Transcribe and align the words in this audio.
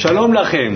שלום 0.00 0.34
לכם, 0.34 0.74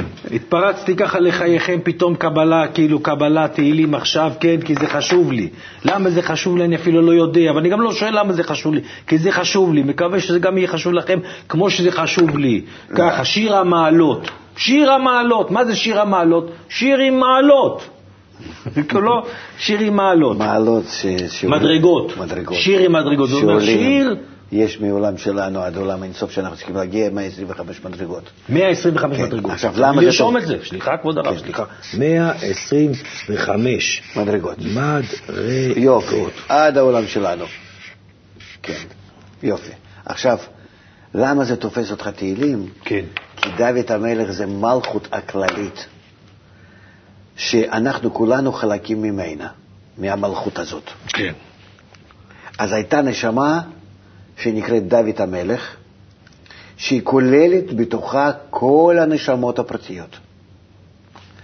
התפרצתי 0.55 0.97
ככה 0.97 1.21
לחייכם, 1.21 1.79
פתאום 1.83 2.15
קבלה, 2.15 2.67
כאילו 2.67 3.01
קבלה, 3.01 3.49
תהילים 3.49 3.95
עכשיו, 3.95 4.33
כן, 4.41 4.61
כי 4.61 4.75
זה 4.75 4.87
חשוב 4.87 5.33
לי. 5.33 5.49
למה 5.85 6.11
זה 6.11 6.23
חשוב 6.23 6.57
לי 6.57 6.65
אני 6.65 6.77
אפילו 6.77 7.03
לא 7.03 7.13
יודע, 7.13 7.51
אבל 7.51 7.59
אני 7.59 7.69
גם 7.69 7.81
לא 7.81 7.93
שואל 7.93 8.19
למה 8.19 8.33
זה 8.33 8.43
חשוב 8.43 8.75
לי, 8.75 8.81
כי 9.07 9.19
זה 9.19 9.33
חשוב 9.33 9.75
לי, 9.75 9.83
מקווה 9.83 10.21
שזה 10.21 10.39
גם 10.39 10.59
יהיה 10.59 10.69
חשוב 10.69 10.93
לכם 10.93 11.19
כמו 11.49 11.71
שזה 11.71 11.93
חשוב 11.93 12.39
לי. 12.39 12.61
ככה, 12.97 13.25
שיר 13.25 13.57
המעלות. 13.57 14.31
שיר 14.57 14.93
המעלות, 14.93 15.51
מה 15.51 15.65
זה 15.65 15.77
שיר 15.77 16.01
המעלות? 16.01 16.51
שיר 16.69 16.99
עם 16.99 17.21
מעלות. 17.21 17.89
לא, 19.07 19.27
שיר 19.59 19.81
עם 19.81 19.97
מעלות. 19.97 20.39
מעלות 20.39 20.85
ש... 20.89 21.45
מדרגות. 21.45 22.17
מדרגות. 22.19 22.57
שיר 22.57 22.81
עם 22.81 22.93
מדרגות. 22.93 23.29
זה 23.29 23.37
אומר. 23.37 23.61
שיר, 23.61 24.17
יש 24.55 24.81
מעולם 24.81 25.19
שלנו 25.19 25.63
עד 25.63 25.77
עולם 25.77 26.03
אינסוף 26.03 26.31
שאנחנו 26.31 26.57
צריכים 26.57 26.77
להגיע 26.77 27.11
125 27.11 27.85
מדרגות. 27.85 28.31
125 28.49 29.19
כן, 29.19 29.25
מדרגות. 29.25 29.53
עכשיו, 29.53 29.73
למה 29.77 30.01
זה 30.01 30.07
לרשום 30.07 30.35
טוב? 30.35 30.43
את 30.43 30.49
זה, 30.49 30.57
סליחה 30.69 30.97
כבוד 30.97 31.19
הרב, 31.19 31.35
כן. 31.35 31.39
סליחה. 31.39 31.65
125 31.99 34.03
מדרגות. 34.17 34.59
מדרגות. 34.59 35.05
יופי, 35.77 36.25
עד 36.49 36.79
העולם 36.79 37.07
שלנו. 37.07 37.45
כן, 38.63 38.83
יופי. 39.43 39.71
עכשיו, 40.05 40.39
למה 41.15 41.45
זה 41.45 41.57
תופס 41.57 41.91
אותך 41.91 42.09
תהילים? 42.09 42.69
כן. 42.85 43.05
כי 43.37 43.49
דוד 43.57 43.93
המלך 43.93 44.31
זה 44.31 44.47
מלכות 44.47 45.09
הכללית, 45.13 45.87
שאנחנו 47.37 48.15
כולנו 48.15 48.53
חלקים 48.53 49.03
ממנה, 49.03 49.49
מהמלכות 49.99 50.59
הזאת. 50.59 50.91
כן. 51.09 51.33
אז 52.59 52.73
הייתה 52.73 53.03
נשמה 53.03 53.61
שנקראת 54.37 54.89
דוד 54.89 55.15
המלך, 55.21 55.77
שהיא 56.77 57.01
כוללת 57.05 57.73
בתוכה 57.77 58.31
כל 58.51 58.97
הנשמות 59.01 59.59
הפרטיות. 59.59 60.17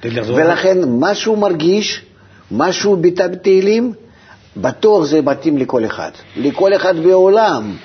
ולכן 0.05 0.89
מה 0.89 1.15
שהוא 1.15 1.39
מרגיש, 1.39 2.05
מה 2.51 2.73
שהוא 2.73 2.99
ביטא 2.99 3.29
בתהילים, 3.29 3.93
בטוח 4.57 5.05
זה 5.05 5.23
מתאים 5.23 5.59
לכל 5.59 5.85
אחד. 5.87 6.11
לכל 6.37 6.75
אחד 6.77 6.97
בעולם. 6.97 7.77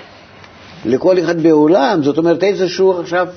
לכל 0.85 1.19
אחד 1.19 1.41
בעולם. 1.43 2.03
זאת 2.03 2.17
אומרת, 2.17 2.43
איזשהו 2.43 2.99
עכשיו 2.99 3.27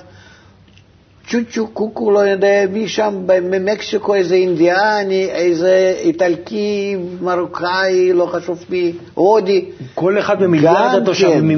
צ'וצ'ו 1.29 1.67
קוקו, 1.67 2.11
לא 2.11 2.19
יודע 2.19 2.65
מי 2.73 2.89
שם, 2.89 3.27
ממקסיקו, 3.43 4.15
איזה 4.15 4.35
אינדיאני, 4.35 5.25
איזה 5.25 5.95
איטלקי, 6.01 6.97
מרוקאי, 7.21 8.13
לא 8.13 8.27
חשוב 8.27 8.65
מי, 8.69 8.93
הודי. 9.15 9.65
כל 9.95 10.19
אחד 10.19 10.43
במיליארד 10.43 11.03
התושבים. 11.03 11.49
מ-7 11.49 11.55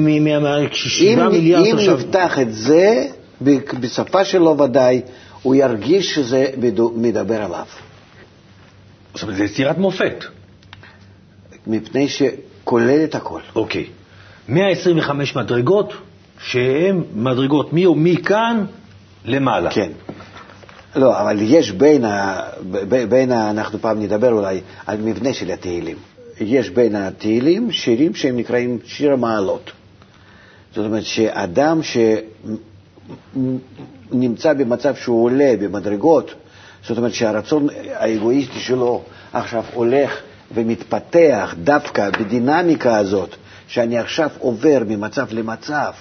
אם, 1.01 1.29
מיליארד 1.31 1.65
אם 1.65 1.71
תושבים. 1.71 1.93
נפתח 1.93 2.39
את 2.39 2.53
זה, 2.53 3.05
בשפה 3.79 4.25
שלו 4.25 4.57
ודאי, 4.57 5.01
הוא 5.41 5.55
ירגיש 5.55 6.15
שזה 6.15 6.45
מדבר 6.95 7.41
עליו. 7.41 7.65
זאת 9.13 9.23
אומרת, 9.23 9.37
זה 9.37 9.43
יצירת 9.43 9.77
מופת. 9.77 10.23
מפני 11.67 12.07
שכולל 12.09 13.03
את 13.03 13.15
הכל. 13.15 13.39
אוקיי. 13.55 13.85
125 14.49 15.35
מדרגות, 15.35 15.93
שהן 16.39 17.03
מדרגות 17.15 17.73
מי 17.73 17.85
מכאן 17.95 18.65
למעלה. 19.25 19.69
כן. 19.71 19.91
לא, 20.95 21.21
אבל 21.21 21.37
יש 21.41 21.71
בין, 21.71 22.05
ה, 22.05 22.41
ב- 22.71 23.03
בין 23.09 23.31
ה, 23.31 23.49
אנחנו 23.51 23.79
פעם 23.79 24.01
נדבר 24.01 24.31
אולי 24.33 24.61
על 24.87 24.97
מבנה 24.97 25.33
של 25.33 25.51
התהילים. 25.51 25.97
יש 26.39 26.69
בין 26.69 26.95
התהילים 26.95 27.71
שירים 27.71 28.15
שהם 28.15 28.37
נקראים 28.37 28.77
שיר 28.85 29.11
המעלות. 29.13 29.71
זאת 30.75 30.85
אומרת 30.85 31.03
שאדם 31.03 31.79
שנמצא 34.11 34.53
במצב 34.53 34.95
שהוא 34.95 35.23
עולה 35.25 35.53
במדרגות, 35.59 36.33
זאת 36.87 36.97
אומרת 36.97 37.13
שהרצון 37.13 37.67
האגואיסטי 37.93 38.59
שלו 38.59 39.01
עכשיו 39.33 39.63
הולך 39.73 40.11
ומתפתח 40.53 41.55
דווקא 41.63 42.09
בדינמיקה 42.09 42.97
הזאת, 42.97 43.35
שאני 43.67 43.97
עכשיו 43.97 44.29
עובר 44.39 44.83
ממצב 44.87 45.27
למצב, 45.31 45.91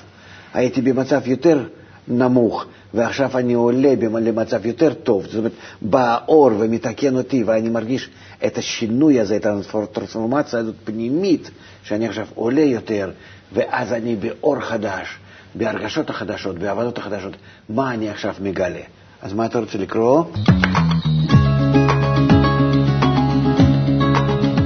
הייתי 0.55 0.81
במצב 0.81 1.21
יותר 1.29 1.65
נמוך, 2.11 2.65
ועכשיו 2.95 3.39
אני 3.39 3.55
עולה 3.55 3.95
למצב 4.21 4.67
יותר 4.67 4.95
טוב, 4.95 5.27
זאת 5.27 5.35
אומרת, 5.35 5.53
בא 5.83 6.15
האור 6.15 6.51
ומתקן 6.59 7.17
אותי, 7.17 7.45
ואני 7.45 7.69
מרגיש 7.69 8.11
את 8.47 8.59
השינוי 8.59 9.21
הזה, 9.21 9.37
את 9.37 9.47
הטרנספורמציה 9.47 10.59
הזאת 10.59 10.75
פנימית, 10.85 11.51
שאני 11.83 12.09
עכשיו 12.09 12.27
עולה 12.35 12.61
יותר, 12.61 13.11
ואז 13.53 13.93
אני 13.93 14.17
באור 14.17 14.61
חדש, 14.61 15.19
בהרגשות 15.55 16.11
החדשות, 16.11 16.59
בעבודות 16.59 16.99
החדשות, 16.99 17.37
מה 17.69 17.95
אני 17.95 18.11
עכשיו 18.11 18.35
מגלה? 18.43 18.81
אז 19.23 19.33
מה 19.33 19.47
אתה 19.47 19.59
רוצה 19.59 19.79
לקרוא? 19.79 20.25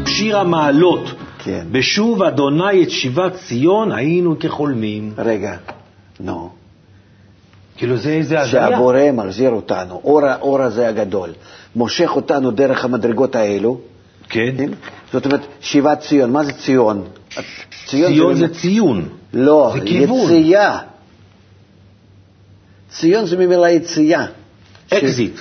שיר 0.06 0.38
המעלות. 0.38 1.10
כן. 1.38 1.66
בשוב 1.72 2.22
אדוני 2.22 2.82
את 2.82 2.90
שיבת 2.90 3.34
ציון 3.34 3.92
היינו 3.92 4.38
כחולמים. 4.38 5.12
רגע, 5.18 5.56
נו. 6.20 6.63
כאילו 7.76 7.96
זה 7.96 8.10
איזה 8.10 8.40
הזיה. 8.40 8.50
שהבורא 8.70 9.00
מחזיר 9.12 9.50
אותנו, 9.50 10.00
אור, 10.04 10.24
האור 10.26 10.62
הזה 10.62 10.88
הגדול, 10.88 11.30
מושך 11.76 12.10
אותנו 12.16 12.50
דרך 12.50 12.84
המדרגות 12.84 13.36
האלו, 13.36 13.80
כן. 14.28 14.54
כן? 14.58 14.70
זאת 15.12 15.26
אומרת, 15.26 15.40
שיבת 15.60 16.00
ציון, 16.00 16.30
מה 16.32 16.44
זה 16.44 16.52
ציון? 16.52 17.04
ציון 17.86 18.34
זה 18.34 18.48
ציון. 18.54 19.08
לא, 19.32 19.70
זה 19.74 19.80
כיוון. 19.80 20.30
יציאה. 20.34 20.78
ציון 22.90 23.26
זה 23.26 23.36
ממילא 23.36 23.66
יציאה. 23.68 24.26
אקזיט. 24.92 25.34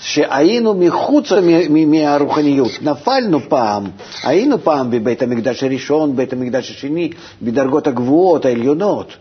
שהיינו 0.00 0.74
מחוץ 0.74 1.32
מ- 1.32 1.90
מהרוחניות, 1.90 2.70
נפלנו 2.82 3.40
פעם, 3.48 3.84
היינו 4.22 4.58
פעם 4.64 4.90
בבית 4.90 5.22
המקדש 5.22 5.62
הראשון, 5.62 6.16
בית 6.16 6.32
המקדש 6.32 6.70
השני, 6.70 7.10
בדרגות 7.42 7.86
הגבוהות, 7.86 8.44
העליונות, 8.44 9.12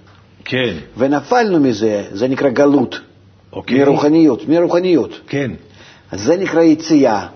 כן. 0.45 0.73
ונפלנו 0.97 1.59
מזה, 1.59 2.03
זה 2.11 2.27
נקרא 2.27 2.49
גלות, 2.49 2.99
אוקיי. 3.53 3.79
מרוחניות, 3.83 4.49
מרוחניות. 4.49 5.19
כן. 5.27 5.51
אז 6.11 6.21
זה 6.21 6.37
נקרא 6.37 6.61
יציאה. 6.61 7.27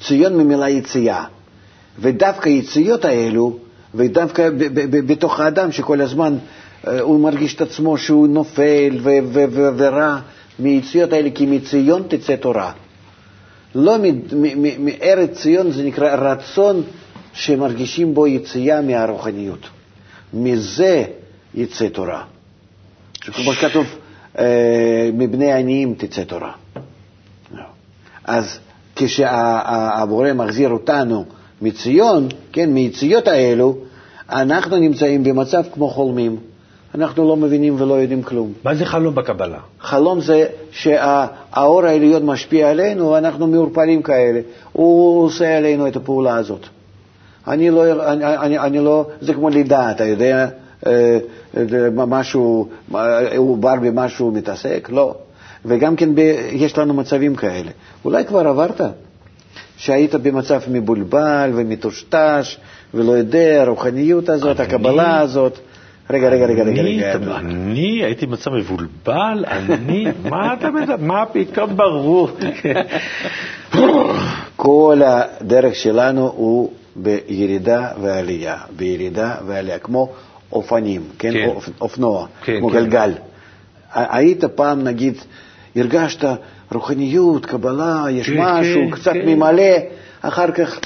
ציון 0.00 0.36
ממילא 0.36 0.64
יציאה. 0.68 1.24
ודווקא 1.98 2.48
היציאות 2.48 3.04
האלו, 3.04 3.58
ודווקא 3.94 4.48
בתוך 5.06 5.40
האדם 5.40 5.72
שכל 5.72 6.00
הזמן 6.00 6.36
אה, 6.86 7.00
הוא 7.00 7.20
מרגיש 7.20 7.54
את 7.54 7.60
עצמו 7.60 7.98
שהוא 7.98 8.28
נופל 8.28 8.98
ורע, 9.76 10.18
מיציאות 10.58 11.12
האלה, 11.12 11.30
כי 11.34 11.46
מציון 11.46 12.02
תצא 12.08 12.36
תורה. 12.36 12.72
לא 13.74 13.96
מ- 13.98 14.02
מ- 14.32 14.62
מ- 14.62 14.84
מארץ 14.84 15.30
ציון 15.30 15.70
זה 15.70 15.82
נקרא 15.82 16.14
רצון 16.14 16.82
שמרגישים 17.32 18.14
בו 18.14 18.26
יציאה 18.26 18.80
מהרוחניות. 18.80 19.66
מזה 20.34 21.04
יצא 21.58 21.88
תורה. 21.88 22.22
כמו 23.20 23.52
שכתוב, 23.52 23.86
אה, 24.38 25.10
מבני 25.12 25.52
עניים 25.52 25.94
תצא 25.94 26.24
תורה. 26.24 26.52
אז 28.24 28.58
כשהבורא 28.96 30.32
מחזיר 30.32 30.68
אותנו 30.68 31.24
מציון, 31.62 32.28
כן, 32.52 32.70
מיציאות 32.70 33.28
האלו, 33.28 33.76
אנחנו 34.30 34.76
נמצאים 34.76 35.24
במצב 35.24 35.62
כמו 35.74 35.88
חולמים. 35.88 36.36
אנחנו 36.94 37.28
לא 37.28 37.36
מבינים 37.36 37.80
ולא 37.80 37.94
יודעים 37.94 38.22
כלום. 38.22 38.52
מה 38.64 38.74
זה 38.74 38.84
חלום 38.84 39.14
בקבלה? 39.14 39.58
חלום 39.80 40.20
זה 40.20 40.46
שהאור 40.70 41.84
העליון 41.84 42.26
משפיע 42.26 42.70
עלינו, 42.70 43.10
ואנחנו 43.10 43.46
מעורפלים 43.46 44.02
כאלה. 44.02 44.40
הוא 44.72 45.24
עושה 45.24 45.56
עלינו 45.56 45.88
את 45.88 45.96
הפעולה 45.96 46.36
הזאת. 46.36 46.66
אני 47.48 47.70
לא, 47.70 48.12
אני, 48.12 48.24
אני, 48.36 48.58
אני 48.58 48.78
לא, 48.78 49.06
זה 49.20 49.34
כמו 49.34 49.48
לידה, 49.48 49.90
אתה 49.90 50.04
יודע, 50.04 50.48
אה, 50.86 51.18
משהו, 51.94 52.68
הוא 53.36 53.58
בר 53.58 53.74
במה 53.82 54.08
שהוא 54.08 54.32
מתעסק? 54.32 54.88
לא. 54.92 55.14
וגם 55.64 55.96
כן 55.96 56.14
ב, 56.14 56.18
יש 56.52 56.78
לנו 56.78 56.94
מצבים 56.94 57.34
כאלה. 57.36 57.70
אולי 58.04 58.24
כבר 58.24 58.48
עברת, 58.48 58.80
שהיית 59.76 60.14
במצב 60.14 60.60
מבולבל 60.70 61.50
ומטושטש, 61.54 62.56
ולא 62.94 63.12
יודע, 63.12 63.62
הרוחניות 63.62 64.28
הזאת, 64.28 64.60
אני- 64.60 64.68
הקבלה 64.68 65.20
הזאת, 65.20 65.58
רגע, 66.10 66.28
רגע, 66.28 66.46
רגע, 66.46 66.62
רגע, 66.62 66.82
רגע. 66.82 67.36
אני 67.38 68.04
הייתי 68.04 68.26
במצב 68.26 68.50
מבולבל, 68.50 69.44
אני, 69.48 70.06
מה 70.30 70.54
אתה 70.54 70.70
מדבר, 70.70 70.96
מה 70.98 71.24
פתאום 71.32 71.76
ברור? 71.76 72.28
כל 74.56 75.00
הדרך 75.06 75.74
שלנו 75.74 76.32
הוא 76.36 76.72
בירידה 76.96 77.88
ועלייה, 78.00 78.56
בירידה 78.76 79.34
ועלייה, 79.46 79.78
כמו 79.78 80.12
אופנים, 80.52 81.02
כן? 81.18 81.32
כן. 81.32 81.46
אופ, 81.46 81.68
אופנוע, 81.80 82.26
כן, 82.44 82.58
כמו 82.58 82.68
כן. 82.70 82.74
גלגל. 82.74 83.12
היית 83.94 84.44
פעם, 84.44 84.84
נגיד, 84.84 85.14
הרגשת 85.76 86.24
רוחניות, 86.72 87.46
קבלה, 87.46 88.04
יש 88.10 88.30
כן, 88.30 88.36
משהו, 88.38 88.80
כן, 88.80 88.90
קצת 88.90 89.12
כן. 89.12 89.28
ממלא, 89.28 89.72
אחר 90.20 90.50
כך, 90.50 90.78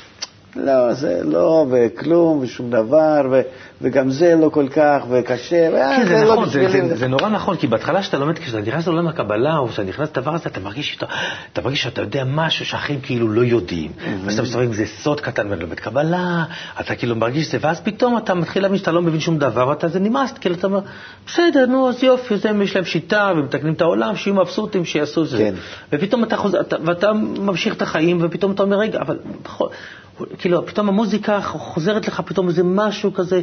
לא, 0.57 0.93
זה 0.95 1.21
לא, 1.25 1.67
וכלום, 1.71 2.39
ושום 2.43 2.71
דבר, 2.71 3.21
ו, 3.31 3.41
וגם 3.83 4.11
זה 4.11 4.35
לא 4.41 4.49
כל 4.49 4.69
כך, 4.69 5.03
וקשה, 5.11 5.71
כן, 5.71 6.19
זה 6.19 6.25
לא 6.25 6.33
נכון, 6.33 6.49
זה, 6.49 6.65
בשבילי. 6.67 6.89
זה, 6.89 6.97
זה 6.97 7.09
נורא 7.09 7.29
נכון, 7.29 7.57
כי 7.57 7.67
בהתחלה 7.67 8.03
שאתה 8.03 8.19
לומד, 8.19 8.39
כשאתה 8.39 8.61
נכנס 8.61 8.87
לעולם 8.87 9.07
הקבלה, 9.09 9.57
או 9.59 9.69
כשאתה 9.69 9.89
נכנס 9.89 10.09
לדבר 10.17 10.35
הזה, 10.35 10.49
אתה 10.49 10.61
מרגיש, 10.61 10.93
שאתה, 10.93 11.07
אתה 11.53 11.63
מרגיש 11.63 11.83
שאתה 11.83 12.01
יודע 12.01 12.25
משהו 12.27 12.67
שאחרים 12.67 13.01
כאילו 13.01 13.29
לא 13.29 13.41
יודעים. 13.45 13.93
ואז 14.25 14.35
אתה 14.35 14.43
מסתובב 14.43 14.65
עם 14.65 14.71
איזה 14.71 14.85
סוד 14.87 15.21
קטן 15.21 15.51
ואתה 15.51 15.63
לומד 15.63 15.81
קבלה, 15.81 16.45
אתה 16.81 16.95
כאילו 16.95 17.17
מרגיש 17.17 17.51
זה, 17.53 17.59
ואז 17.61 17.81
פתאום 17.81 18.19
אתה 18.19 18.35
מתחיל 18.35 18.63
להבין 18.63 18.79
שאתה 18.79 18.93
לא 18.93 19.03
מבין 19.03 19.21
שום 19.21 19.39
דבר, 19.39 19.69
ואתה 19.69 19.89
זה 19.89 20.01
נמאס, 20.01 20.33
כאילו 20.33 20.55
אתה 20.55 20.67
אומר, 20.67 20.81
בסדר, 21.27 21.67
נו, 21.67 21.89
אז 21.89 22.03
יופי, 22.03 22.37
זה, 22.37 22.51
יש 22.63 22.77
להם 22.77 22.85
שיטה, 22.85 23.33
ומתקנים 23.37 23.73
את 23.73 23.81
העולם, 23.81 24.17
שיהיו 24.17 24.35
מבסוטים, 24.35 24.85
שיעשו 24.85 25.25
זה. 25.25 25.39
כן. 25.39 25.55
ופתאום 25.93 26.25
אתה 26.25 26.37
חוזר, 26.37 26.61
אתה, 26.61 26.77
ואתה 26.85 27.13
ממשיך 27.39 27.75
את 27.75 27.83
החיים, 27.83 28.19
ופתאום 28.21 28.53
אתה 28.53 28.63
אומר, 28.63 28.77
רגע, 28.79 29.01
אבל, 29.01 29.19
בכל- 29.43 29.69
כאילו, 30.39 30.67
פתאום 30.67 30.89
המוזיקה 30.89 31.41
חוזרת 31.41 32.09
לך, 32.09 32.21
פתאום 32.21 32.49
איזה 32.49 32.63
משהו 32.65 33.15
כזה. 33.15 33.41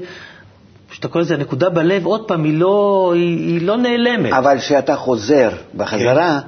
שאתה 0.92 1.08
קורא 1.08 1.24
לזה 1.24 1.34
הנקודה 1.34 1.70
בלב, 1.70 2.06
עוד 2.06 2.28
פעם, 2.28 2.44
היא 2.44 2.58
לא, 2.58 3.12
היא, 3.16 3.38
היא 3.38 3.68
לא 3.68 3.78
נעלמת. 3.78 4.34
אבל 4.34 4.60
כשאתה 4.60 4.96
חוזר 4.96 5.50
בחזרה, 5.76 6.40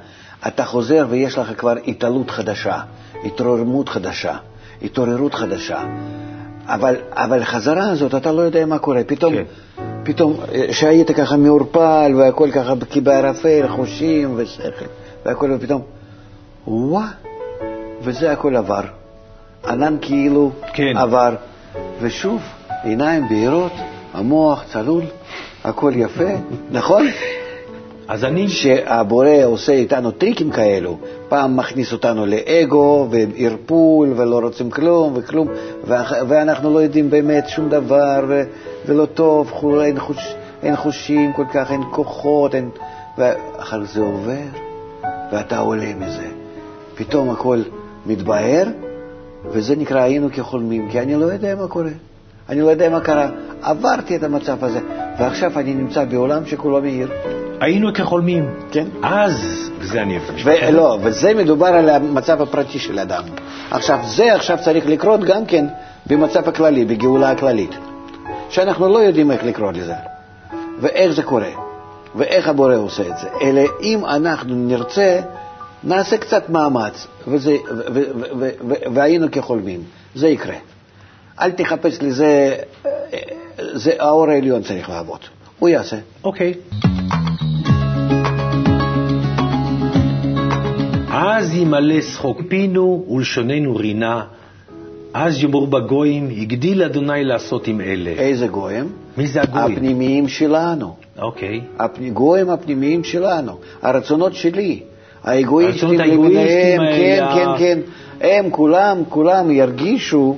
אתה 0.46 0.64
חוזר 0.64 1.06
ויש 1.10 1.38
לך 1.38 1.52
כבר 1.58 1.74
התעלות 1.86 2.30
חדשה, 2.30 2.80
התרוממות 3.24 3.88
חדשה, 3.88 4.36
התעוררות 4.82 5.34
חדשה. 5.34 5.82
אבל, 6.66 6.96
אבל 7.12 7.44
חזרה 7.44 7.90
הזאת, 7.90 8.14
אתה 8.14 8.32
לא 8.32 8.40
יודע 8.40 8.66
מה 8.66 8.78
קורה. 8.78 9.04
פתאום, 9.06 9.34
כן. 9.34 9.44
פתאום, 10.02 10.40
אה, 10.54 10.66
שהיית 10.72 11.10
ככה 11.10 11.36
מעורפל 11.36 12.12
והכל 12.16 12.50
ככה 12.50 12.74
בערפל, 13.02 13.68
חושים 13.68 14.34
ושכל, 14.36 14.84
והכל, 15.24 15.52
ופתאום, 15.56 15.82
וואה, 16.66 17.06
וזה 18.02 18.32
הכל 18.32 18.56
עבר. 18.56 19.01
ענן 19.68 19.96
כאילו 20.00 20.50
כן. 20.72 20.96
עבר, 20.96 21.34
ושוב, 22.00 22.40
עיניים 22.84 23.28
בהירות, 23.28 23.72
המוח 24.14 24.64
צלול, 24.72 25.02
הכל 25.64 25.92
יפה, 25.96 26.24
נכון? 26.70 27.06
אז 28.08 28.24
אני... 28.24 28.48
שהבורא 28.48 29.28
עושה 29.44 29.72
איתנו 29.72 30.10
טריקים 30.10 30.50
כאלו, 30.50 30.98
פעם 31.28 31.56
מכניס 31.56 31.92
אותנו 31.92 32.26
לאגו 32.26 33.08
וערפול 33.10 34.12
ולא 34.16 34.38
רוצים 34.38 34.70
כלום 34.70 35.12
וכלום, 35.16 35.48
ואח- 35.84 36.12
ואנחנו 36.28 36.74
לא 36.74 36.78
יודעים 36.78 37.10
באמת 37.10 37.48
שום 37.48 37.68
דבר 37.68 38.24
ו- 38.28 38.42
ולא 38.86 39.06
טוב, 39.06 39.50
חו- 39.50 39.80
אין, 39.82 39.98
חוש, 40.00 40.34
אין 40.62 40.76
חושים 40.76 41.32
כל 41.32 41.44
כך, 41.52 41.70
אין 41.72 41.82
כוחות, 41.90 42.54
אין... 42.54 42.70
ואחר 43.18 43.84
זה 43.84 44.00
עובר 44.00 44.32
ואתה 45.32 45.58
עולה 45.58 45.94
מזה. 45.98 46.26
פתאום 46.94 47.30
הכל 47.30 47.62
מתבהר, 48.06 48.66
וזה 49.50 49.76
נקרא 49.76 50.00
היינו 50.00 50.28
כחולמים, 50.32 50.90
כי 50.90 51.00
אני 51.00 51.14
לא 51.14 51.24
יודע 51.24 51.54
מה 51.54 51.68
קורה. 51.68 51.90
אני 52.48 52.60
לא 52.60 52.70
יודע 52.70 52.88
מה 52.88 53.00
קרה. 53.00 53.28
עברתי 53.62 54.16
את 54.16 54.22
המצב 54.22 54.64
הזה, 54.64 54.80
ועכשיו 55.18 55.58
אני 55.58 55.74
נמצא 55.74 56.04
בעולם 56.04 56.46
שכולו 56.46 56.82
מאיר. 56.82 57.08
היינו 57.60 57.94
כחולמים. 57.94 58.50
כן. 58.70 58.86
אז, 59.02 59.70
וזה 59.78 60.02
אני 60.02 60.18
אוהב. 60.18 60.68
ולא, 60.68 60.98
וזה 61.02 61.34
מדובר 61.34 61.66
על 61.66 61.88
המצב 61.88 62.42
הפרטי 62.42 62.78
של 62.78 62.98
אדם. 62.98 63.22
עכשיו, 63.70 63.98
זה 64.04 64.34
עכשיו 64.34 64.58
צריך 64.64 64.86
לקרות 64.86 65.20
גם 65.20 65.46
כן 65.46 65.66
במצב 66.06 66.48
הכללי, 66.48 66.84
בגאולה 66.84 67.30
הכללית, 67.30 67.70
שאנחנו 68.48 68.88
לא 68.88 68.98
יודעים 68.98 69.30
איך 69.30 69.44
לקרוא 69.44 69.72
לזה, 69.72 69.94
ואיך 70.80 71.12
זה 71.12 71.22
קורה, 71.22 71.50
ואיך 72.14 72.48
הבורא 72.48 72.76
עושה 72.76 73.02
את 73.02 73.18
זה. 73.18 73.28
אלא 73.42 73.62
אם 73.82 74.04
אנחנו 74.04 74.54
נרצה, 74.54 75.20
נעשה 75.84 76.16
קצת 76.16 76.48
מאמץ, 76.48 77.06
וזה, 77.28 77.56
ו, 77.70 77.92
ו, 77.94 78.02
ו, 78.14 78.22
ו, 78.38 78.50
ו, 78.68 78.74
והיינו 78.94 79.26
כחולמים, 79.32 79.80
זה 80.14 80.28
יקרה. 80.28 80.56
אל 81.40 81.50
תחפש 81.50 82.02
לזה, 82.02 82.56
זה 83.58 83.92
האור 83.98 84.30
העליון 84.30 84.62
צריך 84.62 84.88
לעבוד, 84.88 85.20
הוא 85.58 85.68
יעשה. 85.68 85.96
אוקיי. 86.24 86.54
אז 91.08 91.54
ימלא 91.54 92.00
שחוק 92.00 92.40
פינו 92.48 93.06
ולשוננו 93.10 93.76
רינה, 93.76 94.24
אז 95.14 95.42
יאמרו 95.42 95.66
בגויים, 95.66 96.30
הגדיל 96.30 96.82
אדוני 96.82 97.24
לעשות 97.24 97.66
עם 97.66 97.80
אלה. 97.80 98.10
איזה 98.10 98.46
גויים? 98.46 98.92
מי 99.16 99.26
זה 99.26 99.42
הגויים? 99.42 99.72
הפנימיים 99.72 100.28
שלנו. 100.28 100.94
אוקיי. 101.18 101.60
הגויים 101.78 102.50
הפנימיים 102.50 103.04
שלנו, 103.04 103.58
הרצונות 103.82 104.34
שלי, 104.34 104.82
האגואיסטים 105.24 105.92
למיניהם, 105.92 106.80
כן, 106.80 107.22
האלה, 107.22 107.34
כן, 107.34 107.58
כן, 107.58 107.78
הם 108.20 108.50
כולם, 108.50 109.02
כולם 109.08 109.50
ירגישו, 109.50 110.36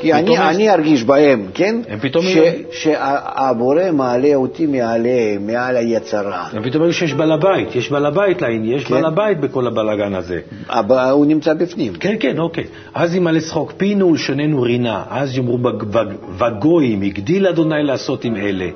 כי 0.00 0.12
אני, 0.12 0.22
פתאום 0.22 0.36
יש- 0.36 0.54
אני 0.56 0.70
ארגיש 0.70 1.04
בהם, 1.04 1.46
כן? 1.54 1.76
הם 1.88 1.98
פתאום- 1.98 2.24
ש, 2.24 2.36
שהבורא 2.72 3.82
מעלה 3.92 4.34
אותי 4.34 4.66
מעליהם, 4.66 5.46
מעל 5.46 5.76
היצרה. 5.76 6.44
ופתאום 6.52 6.74
אומרים 6.74 6.92
שיש 6.92 7.14
בעל 7.14 7.32
הבית, 7.32 7.76
יש 7.76 7.90
בעל 7.90 8.06
הבית 8.06 8.42
לעניין, 8.42 8.76
יש 8.78 8.84
כן. 8.84 8.94
בעל 8.94 9.04
הבית 9.06 9.40
בכל 9.40 9.66
הבלאגן 9.66 10.14
הזה. 10.14 10.40
הבא, 10.68 11.10
הוא 11.10 11.26
נמצא 11.26 11.54
בפנים. 11.54 11.92
כן, 11.92 12.14
כן, 12.20 12.38
אוקיי. 12.38 12.64
אז 12.94 13.14
ימלא 13.16 13.40
שחוק 13.40 13.72
פינו 13.76 14.08
ולשוננו 14.08 14.62
רינה, 14.62 15.02
אז 15.10 15.36
יאמרו 15.36 15.58
בג- 15.58 15.82
בג- 15.84 16.14
בגויים, 16.38 17.02
הגדיל 17.02 17.46
אדוני 17.46 17.82
לעשות 17.82 18.24
עם 18.24 18.36
אלה. 18.36 18.68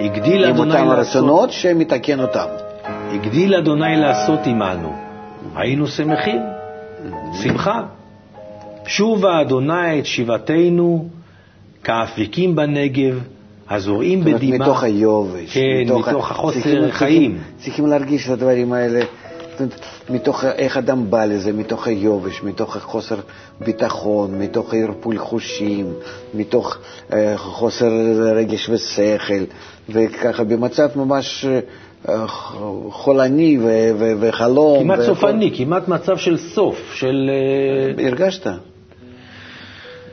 הגדיל 0.00 0.44
עם 0.44 0.54
אדוני 0.54 0.70
אותם 0.74 0.88
לעשות... 0.88 0.98
הרצונות 0.98 1.52
שמתקן 1.52 2.20
אותם. 2.20 2.46
הגדיל 3.12 3.54
אדוני 3.54 3.96
לעשות 3.96 4.40
עמנו. 4.46 4.92
היינו 5.56 5.86
שמחים, 5.86 6.40
שמחה. 7.42 7.82
שובה 8.86 9.40
אדוני 9.40 9.98
את 9.98 10.06
שיבתנו 10.06 11.08
כאפיקים 11.84 12.56
בנגב, 12.56 13.18
הזורעים 13.70 14.24
בדמעה. 14.24 14.58
מתוך 14.58 14.82
היובש. 14.82 15.54
כן, 15.54 15.60
מתוך 15.84 16.08
ה- 16.08 16.10
החוסר 16.10 16.60
צריכים- 16.60 16.90
חיים. 16.90 17.32
צריכים, 17.32 17.38
צריכים 17.58 17.86
להרגיש 17.86 18.26
את 18.26 18.32
הדברים 18.32 18.72
האלה, 18.72 19.00
מתוך 20.10 20.44
איך 20.44 20.76
אדם 20.76 21.10
בא 21.10 21.24
לזה, 21.24 21.52
מתוך 21.52 21.86
היובש, 21.86 22.42
מתוך 22.42 22.76
החוסר 22.76 23.16
ביטחון, 23.60 24.38
מתוך 24.38 24.74
ערפול 24.74 25.18
חושים, 25.18 25.92
מתוך 26.34 26.78
אה, 27.12 27.32
חוסר 27.36 27.90
רגש 28.34 28.68
ושכל, 28.68 29.44
וככה 29.88 30.44
במצב 30.44 30.88
ממש 30.96 31.44
אה, 31.48 31.60
חולני 32.90 33.58
ו- 33.58 33.62
ו- 33.98 34.12
וחלום. 34.20 34.82
כמעט 34.84 34.98
והכל. 34.98 35.14
סופני, 35.14 35.50
כמעט 35.56 35.88
מצב 35.88 36.16
של 36.16 36.36
סוף, 36.36 36.92
של... 36.94 37.30
אה, 37.98 38.06
הרגשת? 38.06 38.46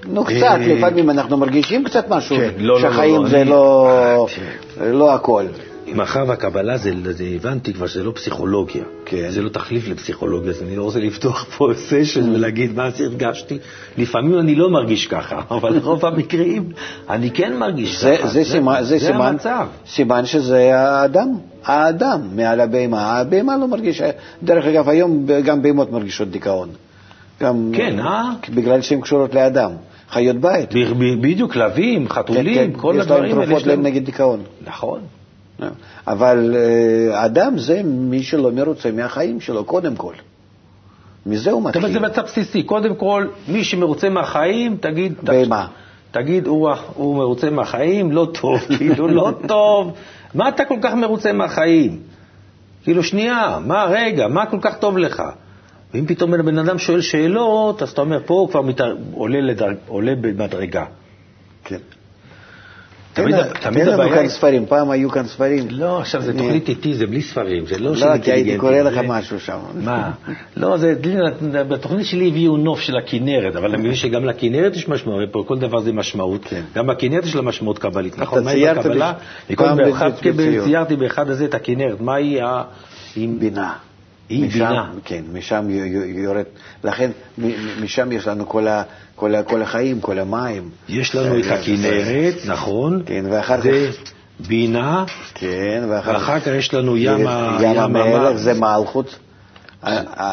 נו, 0.05 0.25
קצת, 0.25 0.33
אה, 0.43 0.57
לפעמים 0.57 1.09
אנחנו 1.09 1.37
מרגישים 1.37 1.83
קצת 1.83 2.05
משהו, 2.09 2.35
כן, 2.37 2.49
לא, 2.57 2.81
לא, 2.81 2.89
לא, 2.89 3.27
זה 3.29 3.41
אני- 3.41 3.49
לא, 3.49 4.27
אה, 4.81 4.91
לא 4.91 5.13
הכל. 5.13 5.45
מאחר 5.95 6.23
והקבלה 6.27 6.77
זה, 6.77 6.91
זה 7.11 7.23
הבנתי 7.35 7.73
כבר 7.73 7.87
שזה 7.87 8.03
לא 8.03 8.11
פסיכולוגיה, 8.11 8.83
כן. 9.05 9.29
זה 9.29 9.41
לא 9.41 9.49
תחליף 9.49 9.87
לפסיכולוגיה, 9.87 10.49
אז 10.51 10.61
אני 10.61 10.75
לא 10.75 10.83
רוצה 10.83 10.99
לפתוח 10.99 11.45
פה 11.57 11.69
סשן 11.75 12.29
ולהגיד 12.35 12.75
מה 12.75 12.89
הרגשתי. 12.99 13.57
לפעמים 13.97 14.39
אני 14.39 14.55
לא 14.55 14.69
מרגיש 14.69 15.07
ככה, 15.07 15.41
אבל 15.55 15.77
רוב 15.83 16.05
המקרים 16.05 16.69
אני 17.09 17.31
כן 17.31 17.57
מרגיש 17.57 18.01
זה, 18.01 18.15
ככה. 18.19 18.27
זה, 18.27 18.43
סימן, 18.43 18.77
זה, 18.83 18.97
זה 18.97 19.05
סימן, 19.05 19.21
המצב. 19.25 19.67
סימן 19.87 20.25
שזה 20.25 20.79
האדם, 20.79 21.27
האדם 21.65 22.21
מעל 22.35 22.59
הבהמה. 22.59 23.19
הבהמה 23.19 23.57
לא 23.57 23.67
מרגישה, 23.67 24.09
דרך 24.43 24.65
אגב, 24.65 24.89
היום 24.89 25.25
גם 25.45 25.61
בהמות 25.61 25.91
מרגישות 25.91 26.31
דיכאון. 26.31 26.69
גם, 27.41 27.71
כן, 27.75 27.99
אה? 27.99 28.23
בגלל 28.53 28.81
שהן 28.81 29.01
קשורות 29.01 29.33
לאדם. 29.33 29.71
חיות 30.09 30.35
בית. 30.35 30.69
בדיוק, 31.21 31.53
כלבים, 31.53 32.09
חתולים, 32.09 32.73
כל 32.73 32.95
יש 32.97 33.01
הדברים 33.01 33.23
להם 33.23 33.31
האלה. 33.33 33.45
תרופות 33.45 33.61
יש 33.61 33.67
להם- 33.67 33.83
להם 33.83 33.93
נגד 33.93 34.05
דיכאון. 34.05 34.39
נכון. 34.67 34.99
אבל 36.07 36.55
אה, 36.55 37.25
אדם 37.25 37.57
זה 37.57 37.81
מי 37.83 38.23
שלא 38.23 38.51
מרוצה 38.51 38.91
מהחיים 38.91 39.41
שלו, 39.41 39.63
קודם 39.63 39.95
כל. 39.95 40.13
מזה 41.25 41.51
הוא 41.51 41.61
זאת 41.61 41.75
אומרת, 41.75 41.75
מתחיל. 41.75 41.93
זה 41.93 41.99
מצב 41.99 42.21
בסיסי. 42.21 42.63
קודם 42.63 42.95
כל, 42.95 43.27
מי 43.47 43.63
שמרוצה 43.63 44.09
מהחיים, 44.09 44.77
תגיד... 44.77 45.13
בהמה. 45.23 45.67
תגיד, 46.11 46.47
הוא, 46.47 46.69
הוא 46.93 47.17
מרוצה 47.17 47.49
מהחיים, 47.49 48.11
לא 48.11 48.27
טוב, 48.41 48.59
כאילו, 48.77 49.07
לא 49.07 49.31
טוב. 49.47 49.91
מה 50.33 50.49
אתה 50.49 50.65
כל 50.65 50.77
כך 50.81 50.93
מרוצה 50.93 51.33
מהחיים? 51.33 51.99
כאילו, 52.83 53.03
שנייה, 53.03 53.59
מה, 53.65 53.85
רגע, 53.89 54.27
מה 54.27 54.45
כל 54.45 54.57
כך 54.61 54.77
טוב 54.77 54.97
לך? 54.97 55.23
ואם 55.93 56.05
פתאום 56.05 56.31
בן 56.31 56.57
אדם 56.57 56.79
שואל 56.79 57.01
שאלות, 57.01 57.81
אז 57.81 57.89
אתה 57.89 58.01
אומר, 58.01 58.19
פה 58.25 58.33
הוא 58.33 58.49
כבר 58.49 58.61
מת... 58.61 58.81
עולה, 59.13 59.41
לדרג... 59.41 59.75
עולה 59.87 60.13
במדרגה. 60.21 60.85
כן. 61.63 61.77
תמיד- 63.23 63.35
תמיד 63.61 63.85
תן 63.85 63.91
לנו 63.99 64.09
כאן 64.09 64.27
ספרים, 64.27 64.65
פעם 64.65 64.89
היו 64.91 65.09
כאן 65.09 65.27
ספרים. 65.27 65.67
לא, 65.69 65.99
עכשיו 65.99 66.21
זה 66.21 66.33
תוכנית 66.33 66.69
איתי, 66.69 66.93
זה 66.93 67.07
בלי 67.07 67.21
ספרים, 67.21 67.65
זה 67.65 67.77
לא 67.79 67.95
של 67.95 68.05
לא, 68.05 68.17
כי 68.17 68.31
הייתי 68.31 68.57
קורא 68.57 68.71
לך 68.81 68.97
משהו 69.07 69.39
שם. 69.39 69.57
מה? 69.75 70.11
לא, 70.57 70.77
זה, 70.77 70.93
בתוכנית 71.51 72.05
שלי 72.05 72.27
הביאו 72.27 72.57
נוף 72.57 72.79
של 72.79 72.97
הכנרת, 72.97 73.55
אבל 73.55 73.69
אני 73.69 73.77
מבין 73.77 73.95
שגם 73.95 74.25
לכנרת 74.25 74.75
יש 74.75 74.87
משמעות, 74.89 75.29
פה 75.31 75.43
כל 75.47 75.57
דבר 75.59 75.79
זה 75.81 75.93
משמעות. 75.93 76.45
כן. 76.45 76.61
גם 76.75 76.87
בכנרת 76.87 77.25
יש 77.25 77.35
לה 77.35 77.41
משמעות 77.41 77.79
קבלית, 77.79 78.19
נכון? 78.19 78.43
מה 78.43 78.51
היא. 78.51 78.65
כן, 80.21 80.31
ציירתי 80.63 80.95
באחד 80.95 81.29
הזה 81.29 81.45
את 81.45 81.53
הכנרת, 81.53 82.01
מה 82.01 82.15
היא 82.15 82.43
ה... 82.43 82.63
היא- 83.15 83.29
בינה. 83.39 83.73
היא 84.29 84.47
משם, 84.47 84.57
בינה. 84.59 84.89
כן, 85.05 85.23
משם 85.33 85.65
יורד, 86.15 86.43
לכן 86.83 87.11
משם 87.81 88.11
יש 88.11 88.27
לנו 88.27 88.49
כל, 88.49 88.67
ה, 88.67 88.83
כל, 89.15 89.35
ה, 89.35 89.43
כל 89.43 89.61
החיים, 89.61 90.01
כל 90.01 90.19
המים. 90.19 90.69
יש 90.89 91.15
לנו 91.15 91.39
את 91.39 91.43
זה- 91.43 91.53
הכנרת, 91.53 92.33
נכון? 92.45 93.01
כן, 93.05 93.25
ואחר 93.29 93.61
זה 93.61 93.89
בינה, 94.47 95.05
כן, 95.33 95.83
ואחר, 95.89 96.11
ואחר 96.13 96.39
כך 96.39 96.47
יש 96.47 96.73
לנו 96.73 96.97
ים 96.97 97.27
ה- 97.27 97.57
ים 97.61 97.79
המלך, 97.79 98.05
המ- 98.31 98.37
זה 98.37 98.53
מלכות, 98.53 99.19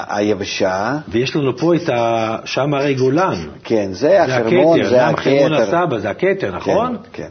היבשה, 0.09 0.99
ויש 1.09 1.37
לנו 1.37 1.57
פה 1.59 1.75
את 1.75 1.89
ה... 1.89 2.37
שם 2.45 2.75
הרי 2.75 2.95
גולן. 2.95 3.35
כן, 3.65 3.89
זה 3.93 3.99
זה 3.99 4.23
החרמון, 4.23 4.81
הכתר, 4.81 4.91
זה 4.91 4.97
ים 4.97 5.17
חרמון 5.17 5.53
הכתר. 5.53 5.77
הסבא, 5.79 5.99
זה 5.99 6.11
הכתר, 6.11 6.57
נכון? 6.57 6.97
כן, 7.13 7.23
כן. 7.23 7.29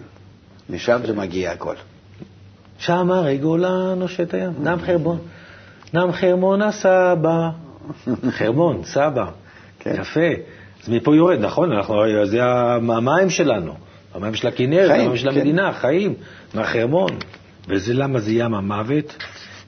משם 0.75 0.99
זה 1.07 1.13
מגיע 1.13 1.51
הכל. 1.51 1.75
שם 2.77 3.11
הרי 3.11 3.37
גולן 3.37 3.99
נושט 3.99 4.33
הים, 4.33 4.51
דם 4.63 4.77
חרבון. 4.85 5.17
דם 5.93 6.11
חרמון 6.11 6.61
הסבא. 6.61 7.49
חרמון, 8.37 8.81
סבא. 8.83 9.25
כן. 9.79 9.95
יפה. 10.01 10.29
אז 10.83 10.89
מפה 10.89 11.15
יורד, 11.15 11.39
נכון? 11.39 11.71
אנחנו, 11.71 11.95
זה 12.25 12.43
המים 12.43 13.29
שלנו. 13.29 13.73
המים 14.15 14.35
של 14.35 14.47
הכנרת, 14.47 14.91
המים 14.91 15.17
של 15.17 15.31
כן. 15.31 15.37
המדינה, 15.37 15.73
חיים, 15.73 16.13
מהחרמון. 16.53 17.09
וזה 17.67 17.93
למה 17.93 18.19
זה 18.19 18.31
ים 18.31 18.53
המוות? 18.53 19.15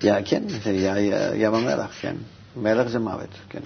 יא- 0.03 0.09
כן, 0.25 0.43
זה 0.47 0.71
י- 0.71 0.99
י- 0.99 1.13
ים 1.35 1.53
המלח, 1.53 1.91
כן. 2.01 2.15
מלח 2.61 2.87
זה 2.87 2.99
מוות, 2.99 3.29
כן. 3.49 3.59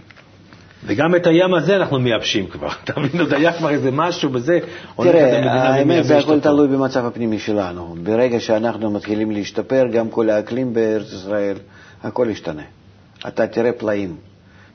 וגם 0.85 1.15
את 1.15 1.27
הים 1.27 1.53
הזה 1.53 1.75
אנחנו 1.75 1.99
מייבשים 1.99 2.47
כבר. 2.47 2.67
אתה 2.83 2.99
מבין, 2.99 3.21
עוד 3.21 3.33
היה 3.33 3.53
כבר 3.53 3.69
איזה 3.69 3.91
משהו 3.91 4.29
בזה, 4.29 4.59
תראה, 4.97 5.51
האמת 5.51 6.03
זה 6.05 6.17
הכל. 6.17 6.39
תלוי 6.39 6.67
במצב 6.67 7.05
הפנימי 7.05 7.39
שלנו. 7.39 7.95
ברגע 8.03 8.39
שאנחנו 8.39 8.91
מתחילים 8.91 9.31
להשתפר, 9.31 9.83
גם 9.93 10.09
כל 10.09 10.29
האקלים 10.29 10.73
בארץ 10.73 11.13
ישראל, 11.13 11.57
הכל 12.03 12.27
ישתנה. 12.29 12.63
אתה 13.27 13.47
תראה 13.47 13.71
פלאים. 13.71 14.15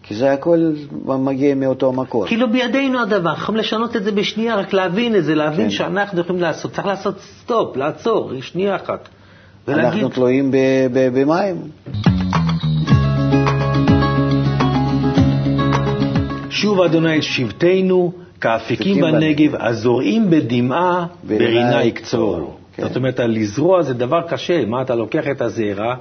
כי 0.02 0.14
זה 0.14 0.32
הכל 0.32 0.72
מגיע 1.04 1.54
מאותו 1.54 1.92
מקור. 1.92 2.26
כאילו 2.26 2.50
בידינו 2.50 3.00
הדבר, 3.02 3.32
יכולים 3.32 3.60
לשנות 3.60 3.96
את 3.96 4.04
זה 4.04 4.12
בשנייה, 4.12 4.56
רק 4.56 4.72
להבין 4.72 5.16
את 5.16 5.24
זה, 5.24 5.34
להבין 5.34 5.64
כן. 5.64 5.70
שאנחנו 5.70 6.20
יכולים 6.20 6.42
לעשות, 6.42 6.72
צריך 6.72 6.86
לעשות 6.86 7.20
סטופ, 7.20 7.76
לעצור, 7.76 8.32
שנייה 8.40 8.76
אחת. 8.76 9.08
ולהגיד, 9.68 9.84
אנחנו 9.84 10.08
תלויים 10.08 10.50
ב- 10.50 10.56
ב- 10.92 11.08
במים. 11.20 11.56
שוב 16.50 16.80
אדוני 16.80 17.22
שבטנו, 17.22 18.12
כאפיקים 18.40 18.94
כאפיקים 18.94 19.00
בנגב, 19.00 19.54
הזורעים 19.60 20.30
בדמעה, 20.30 21.06
ברינה. 21.24 21.82
יקצורו. 21.84 22.54
כן. 22.72 22.82
זאת 22.82 22.96
אומרת, 22.96 23.20
לזרוע 23.20 23.82
זה 23.82 23.94
דבר 23.94 24.20
קשה. 24.28 24.64
מה, 24.66 24.82
אתה 24.82 24.94
לוקח 24.94 25.24
את 25.30 25.40
הזרע, 25.40 25.94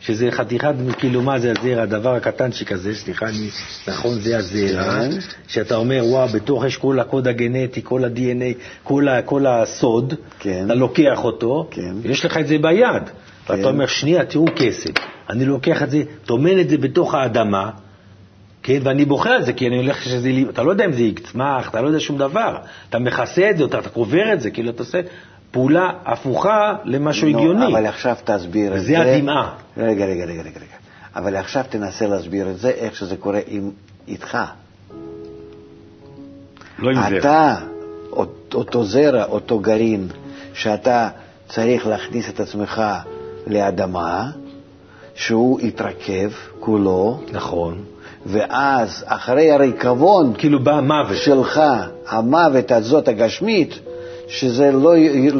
שזה 0.00 0.30
חתיכת, 0.30 0.74
כאילו, 0.98 1.22
מה 1.22 1.38
זה 1.38 1.52
הזרע, 1.58 1.82
הדבר 1.82 2.14
הקטנצ'יק 2.14 2.72
הזה, 2.72 2.94
סליחה, 2.94 3.26
אני, 3.28 3.48
נכון, 3.88 4.20
זה 4.20 4.36
הזרע, 4.36 4.82
כן. 4.82 5.10
שאתה 5.48 5.76
אומר, 5.76 6.02
וואו, 6.06 6.28
בתוך 6.28 6.64
יש 6.64 6.76
כל 6.76 7.00
הקוד 7.00 7.28
הגנטי, 7.28 7.80
כל 7.84 8.04
ה-DNA, 8.04 8.54
כל, 8.84 9.08
ה, 9.08 9.22
כל 9.22 9.46
הסוד, 9.46 10.14
כן. 10.38 10.62
אתה 10.66 10.74
לוקח 10.74 11.24
אותו, 11.24 11.68
כן. 11.70 11.94
יש 12.04 12.24
לך 12.24 12.36
את 12.36 12.46
זה 12.46 12.58
ביד. 12.58 13.02
כן. 13.46 13.52
ואתה 13.52 13.68
אומר, 13.68 13.86
שנייה, 13.86 14.24
תראו 14.24 14.46
כסף. 14.56 14.90
אני 15.30 15.44
לוקח 15.44 15.82
את 15.82 15.90
זה, 15.90 16.02
טומן 16.24 16.60
את 16.60 16.68
זה 16.68 16.78
בתוך 16.78 17.14
האדמה, 17.14 17.70
כן, 18.62 18.78
ואני 18.82 19.04
בוחר 19.04 19.36
את 19.36 19.44
זה, 19.44 19.52
כי 19.52 19.66
אני 19.66 19.76
הולך 19.76 20.02
שזה, 20.02 20.30
אתה 20.50 20.62
לא 20.62 20.70
יודע 20.70 20.84
אם 20.84 20.92
זה 20.92 21.02
יצמח, 21.02 21.70
אתה 21.70 21.80
לא 21.80 21.86
יודע 21.86 22.00
שום 22.00 22.18
דבר. 22.18 22.56
אתה 22.88 22.98
מכסה 22.98 23.50
את 23.50 23.56
זה, 23.58 23.64
אתה, 23.64 23.78
אתה 23.78 23.88
קובר 23.88 24.32
את 24.32 24.40
זה, 24.40 24.50
כאילו 24.50 24.70
אתה 24.70 24.82
עושה 24.82 25.00
פעולה 25.50 25.90
הפוכה 26.04 26.74
למשהו 26.84 27.28
נו, 27.28 27.38
הגיוני. 27.38 27.66
אבל 27.66 27.86
עכשיו 27.86 28.16
תסביר 28.24 28.76
את 28.76 28.80
זה. 28.82 28.84
וזה 29.00 29.14
הדמעה. 29.16 29.50
רגע, 29.76 30.04
רגע, 30.04 30.24
רגע, 30.24 30.42
רגע. 30.42 30.50
רגע. 30.60 30.76
אבל 31.16 31.36
עכשיו 31.36 31.64
תנסה 31.70 32.06
להסביר 32.06 32.50
את 32.50 32.58
זה, 32.58 32.70
איך 32.70 32.96
שזה 32.96 33.16
קורה 33.16 33.40
עם, 33.46 33.70
איתך. 34.08 34.38
לא 36.78 36.90
עם 36.90 37.10
זה. 37.10 37.18
אתה, 37.18 37.54
אות- 38.12 38.54
אותו 38.54 38.84
זרע, 38.84 39.24
אותו 39.24 39.58
גרעין, 39.58 40.08
שאתה 40.54 41.08
צריך 41.48 41.86
להכניס 41.86 42.28
את 42.28 42.40
עצמך 42.40 42.82
לאדמה, 43.46 44.30
שהוא 45.14 45.60
יתרכב 45.60 46.30
כולו, 46.60 47.20
נכון. 47.32 47.82
ואז 48.26 49.04
אחרי 49.06 49.50
הריקבון 49.52 50.34
כאילו 50.38 50.58
בא 50.60 50.80
מוות. 50.80 51.16
שלך, 51.16 51.60
המוות 52.08 52.72
הזאת 52.72 53.08
הגשמית, 53.08 53.78
שזה 54.30 54.72
לא, 54.72 54.92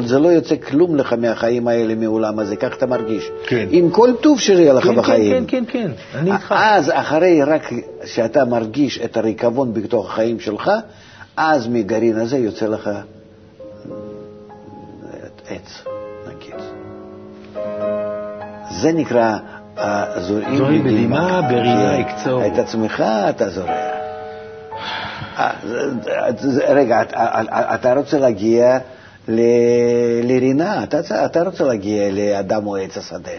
זה 0.05 0.19
לא 0.19 0.29
יוצא 0.29 0.55
כלום 0.55 0.95
לך 0.95 1.13
מהחיים 1.13 1.67
האלה, 1.67 1.95
מעולם 1.95 2.39
הזה, 2.39 2.55
כך 2.55 2.77
אתה 2.77 2.85
מרגיש. 2.85 3.31
כן. 3.47 3.67
עם 3.71 3.89
כל 3.89 4.09
טוב 4.21 4.39
שיהיה 4.39 4.73
לך 4.73 4.83
כן, 4.83 4.95
בחיים. 4.95 5.45
כן, 5.45 5.63
כן, 5.65 5.71
כן, 5.71 5.87
כן, 6.13 6.19
אני 6.19 6.31
איתך. 6.31 6.55
אז 6.57 6.91
אחרי 6.93 7.43
רק 7.43 7.73
שאתה 8.05 8.45
מרגיש 8.45 8.99
את 9.05 9.17
הריקבון 9.17 9.73
בתוך 9.73 10.09
החיים 10.09 10.39
שלך, 10.39 10.71
אז 11.37 11.67
מגרעין 11.67 12.15
הזה 12.15 12.37
יוצא 12.37 12.67
לך 12.67 12.89
עץ, 15.49 15.83
נגיד. 16.27 16.55
זה 18.81 18.91
נקרא 18.91 19.37
אה, 19.77 20.21
זורעים 20.21 20.57
זורעים 20.57 20.83
בדמעה, 20.83 21.41
ברינה 21.41 21.93
כן. 21.93 22.01
יקצור. 22.01 22.45
את 22.45 22.57
עצמך 22.57 23.03
אתה 23.29 23.49
זורע. 23.49 24.00
אה, 25.41 26.31
זה- 26.37 26.51
זה- 26.51 26.73
רגע, 26.73 27.01
אתה- 27.75 27.93
רוצה 27.93 28.19
להגיע 28.19 28.77
לרינה, 30.23 30.83
אתה- 30.83 31.25
אתה 31.25 31.43
רוצה 31.43 31.63
להגיע 31.63 32.11
לאדם 32.11 32.67
או 32.67 32.75
עץ 32.77 32.97
השדה. 32.97 33.31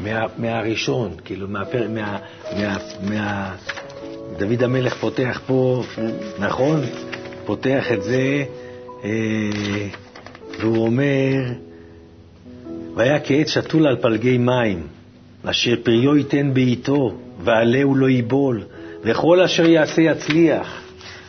מה, 0.00 0.24
מהראשון, 0.38 1.10
כאילו, 1.24 1.48
מהפר, 1.48 1.86
מה, 1.88 2.18
מה, 2.56 2.76
מה... 3.02 3.54
דוד 4.38 4.62
המלך 4.62 4.94
פותח 4.94 5.40
פה, 5.46 5.82
נכון? 6.38 6.80
פותח 7.46 7.92
את 7.92 8.02
זה, 8.02 8.44
אה, 9.04 9.10
והוא 10.60 10.86
אומר, 10.86 11.32
והיה 12.94 13.20
כעץ 13.20 13.48
שתול 13.48 13.86
על 13.86 13.96
פלגי 13.96 14.38
מים, 14.38 14.86
אשר 15.44 15.74
פריו 15.82 16.16
ייתן 16.16 16.54
בעיתו, 16.54 17.14
ועלהו 17.44 17.94
לא 17.94 18.08
ייבול, 18.08 18.62
וכל 19.02 19.40
אשר 19.40 19.66
יעשה 19.66 20.02
יצליח. 20.02 20.80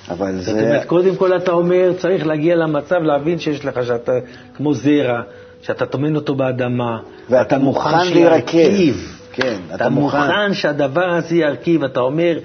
אבל 0.09 0.37
זאת 0.37 0.55
זה... 0.55 0.61
אומרת, 0.61 0.85
קודם 0.85 1.15
כל 1.15 1.37
אתה 1.37 1.51
אומר, 1.51 1.93
צריך 1.97 2.27
להגיע 2.27 2.55
למצב, 2.55 2.95
להבין 2.95 3.39
שיש 3.39 3.65
לך, 3.65 3.85
שאתה 3.85 4.11
כמו 4.57 4.73
זרע, 4.73 5.21
שאתה 5.61 5.85
טומן 5.85 6.15
אותו 6.15 6.35
באדמה. 6.35 6.97
ואתה 7.29 7.41
אתה 7.41 7.57
מוכן. 7.57 8.07
להירקב. 8.13 8.95
כן, 9.31 9.57
אתה, 9.67 9.75
אתה 9.75 9.89
מוכן. 9.89 10.17
מוכן. 10.17 10.53
שהדבר 10.53 11.09
הזה 11.09 11.35
ירכיב. 11.35 11.83
אתה 11.83 11.99
אומר, 11.99 12.39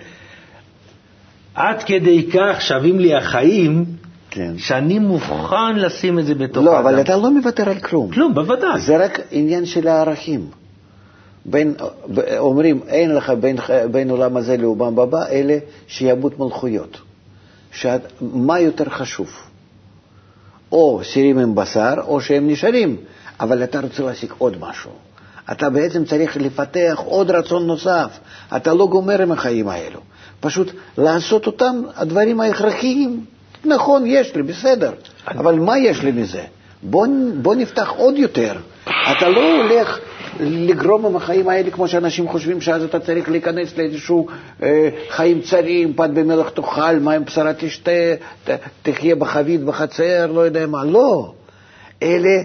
עד 1.54 1.82
כדי 1.82 2.30
כך 2.32 2.60
שווים 2.60 2.98
לי 2.98 3.14
החיים, 3.14 3.84
כן. 4.30 4.52
שאני 4.58 4.98
מוכן 4.98 5.76
לשים 5.76 6.18
את 6.18 6.26
זה 6.26 6.34
בתוך 6.34 6.64
לא, 6.64 6.76
האדם. 6.76 6.86
אבל 6.86 7.00
אתה 7.00 7.16
לא 7.16 7.30
מוותר 7.30 7.70
על 7.70 7.78
כלום. 7.78 8.10
כלום, 8.10 8.34
בוודאי. 8.34 8.80
זה 8.80 9.04
רק 9.04 9.20
עניין 9.30 9.66
של 9.66 9.88
הערכים. 9.88 10.63
בין, 11.44 11.74
אומרים, 12.38 12.80
אין 12.88 13.14
לך 13.14 13.30
בין, 13.30 13.56
בין 13.90 14.10
עולם 14.10 14.36
הזה 14.36 14.56
לעולם 14.56 14.98
הבא, 14.98 15.26
אלה 15.26 15.58
שיעבוד 15.86 16.32
מלכויות. 16.38 16.98
שאת, 17.72 18.00
מה 18.20 18.60
יותר 18.60 18.88
חשוב? 18.88 19.30
או 20.72 21.00
סירים 21.04 21.38
עם 21.38 21.54
בשר, 21.54 21.94
או 22.06 22.20
שהם 22.20 22.48
נשארים, 22.48 22.96
אבל 23.40 23.64
אתה 23.64 23.80
רוצה 23.80 24.02
להשיג 24.02 24.32
עוד 24.38 24.56
משהו. 24.60 24.90
אתה 25.52 25.70
בעצם 25.70 26.04
צריך 26.04 26.36
לפתח 26.36 27.02
עוד 27.04 27.30
רצון 27.30 27.66
נוסף. 27.66 28.18
אתה 28.56 28.74
לא 28.74 28.86
גומר 28.86 29.22
עם 29.22 29.32
החיים 29.32 29.68
האלו. 29.68 30.00
פשוט 30.40 30.70
לעשות 30.98 31.46
אותם 31.46 31.82
הדברים 31.96 32.40
ההכרחיים. 32.40 33.24
נכון, 33.64 34.06
יש 34.06 34.36
לי, 34.36 34.42
בסדר, 34.42 34.92
אבל 35.28 35.54
מה 35.54 35.78
יש 35.78 36.02
לי 36.02 36.12
מזה? 36.12 36.42
בוא, 36.82 37.06
בוא 37.42 37.54
נפתח 37.54 37.90
עוד 37.96 38.18
יותר. 38.18 38.52
אתה 38.84 39.28
לא 39.28 39.62
הולך 39.62 39.98
לגרום 40.40 41.06
עם 41.06 41.16
החיים 41.16 41.48
האלה 41.48 41.70
כמו 41.70 41.88
שאנשים 41.88 42.28
חושבים 42.28 42.60
שאז 42.60 42.82
אתה 42.82 43.00
צריך 43.00 43.28
להיכנס 43.28 43.78
לאיזשהו 43.78 44.26
אה, 44.62 44.88
חיים 45.08 45.40
צרים, 45.40 45.92
פת 45.92 46.10
במלח 46.10 46.48
תאכל, 46.48 46.98
מים 46.98 47.24
בשרה 47.24 47.52
תשתה, 47.54 47.90
ת, 48.44 48.50
תחיה 48.82 49.16
בחבית 49.16 49.64
בחצר, 49.64 50.32
לא 50.32 50.40
יודע 50.40 50.66
מה. 50.66 50.84
לא. 50.84 51.32
אלה, 52.02 52.42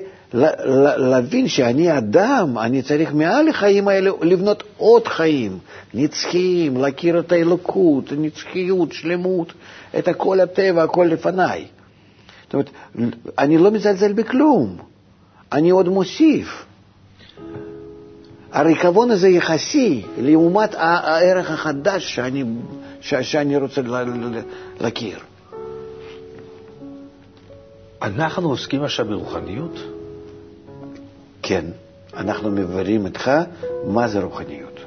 להבין 0.98 1.48
שאני 1.48 1.98
אדם, 1.98 2.58
אני 2.58 2.82
צריך 2.82 3.14
מעל 3.14 3.48
החיים 3.48 3.88
האלה 3.88 4.12
לבנות 4.22 4.64
עוד 4.78 5.08
חיים 5.08 5.58
נצחיים, 5.94 6.78
להכיר 6.78 7.20
את 7.20 7.32
האלוקות, 7.32 8.14
נצחיות, 8.18 8.92
שלמות, 8.92 9.54
את 10.00 10.10
כל 10.18 10.40
הטבע, 10.40 10.84
הכל 10.84 11.08
לפניי. 11.12 11.66
זאת 12.44 12.54
אומרת, 12.54 12.70
אני 13.40 13.58
לא 13.58 13.72
מזלזל 13.72 14.14
בכלום, 14.14 14.78
אני 15.52 15.70
עוד 15.70 15.90
מוסיף. 15.90 16.66
הריקבון 18.52 19.12
הזה 19.12 19.28
יחסי 19.28 20.02
לעומת 20.18 20.76
הערך 20.78 21.52
החדש 21.52 22.16
שאני, 22.16 22.44
שאני 23.02 23.58
רוצה 23.58 23.82
להכיר. 24.80 25.20
אנחנו 28.02 28.50
עוסקים 28.50 28.84
עכשיו 28.84 29.06
ברוחניות? 29.06 29.80
כן, 31.42 31.66
אנחנו 32.18 32.52
מבררים 32.52 33.06
איתך 33.06 33.32
מה 33.86 34.08
זה 34.08 34.20
רוחניות. 34.20 34.80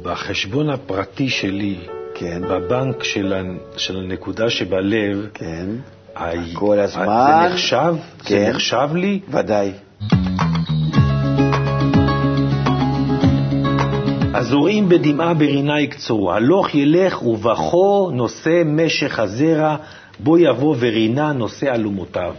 ובחשבון 0.00 0.70
הפרטי 0.70 1.28
שלי, 1.28 1.78
כן. 2.14 2.42
בבנק 2.48 3.02
של, 3.02 3.34
של 3.76 3.96
הנקודה 3.96 4.50
שבלב, 4.50 5.26
כן. 5.34 5.66
הי... 6.14 6.54
כל 6.54 6.78
הזמן. 6.78 7.46
זה 7.48 7.54
נחשב? 7.54 7.94
כן. 8.24 8.44
זה 8.44 8.50
נחשב 8.50 8.88
לי? 8.94 9.20
ודאי. 9.28 9.72
הזורעים 14.52 14.88
בדמעה 14.88 15.34
ברינה 15.34 15.80
יקצרו, 15.80 16.32
הלוך 16.32 16.74
ילך 16.74 17.22
ובכו 17.22 18.10
נושא 18.14 18.62
משך 18.66 19.18
הזרע, 19.18 19.76
בו 20.18 20.38
יבוא 20.38 20.76
ורינה 20.78 21.32
נושא 21.32 21.74
אלומותיו. 21.74 22.34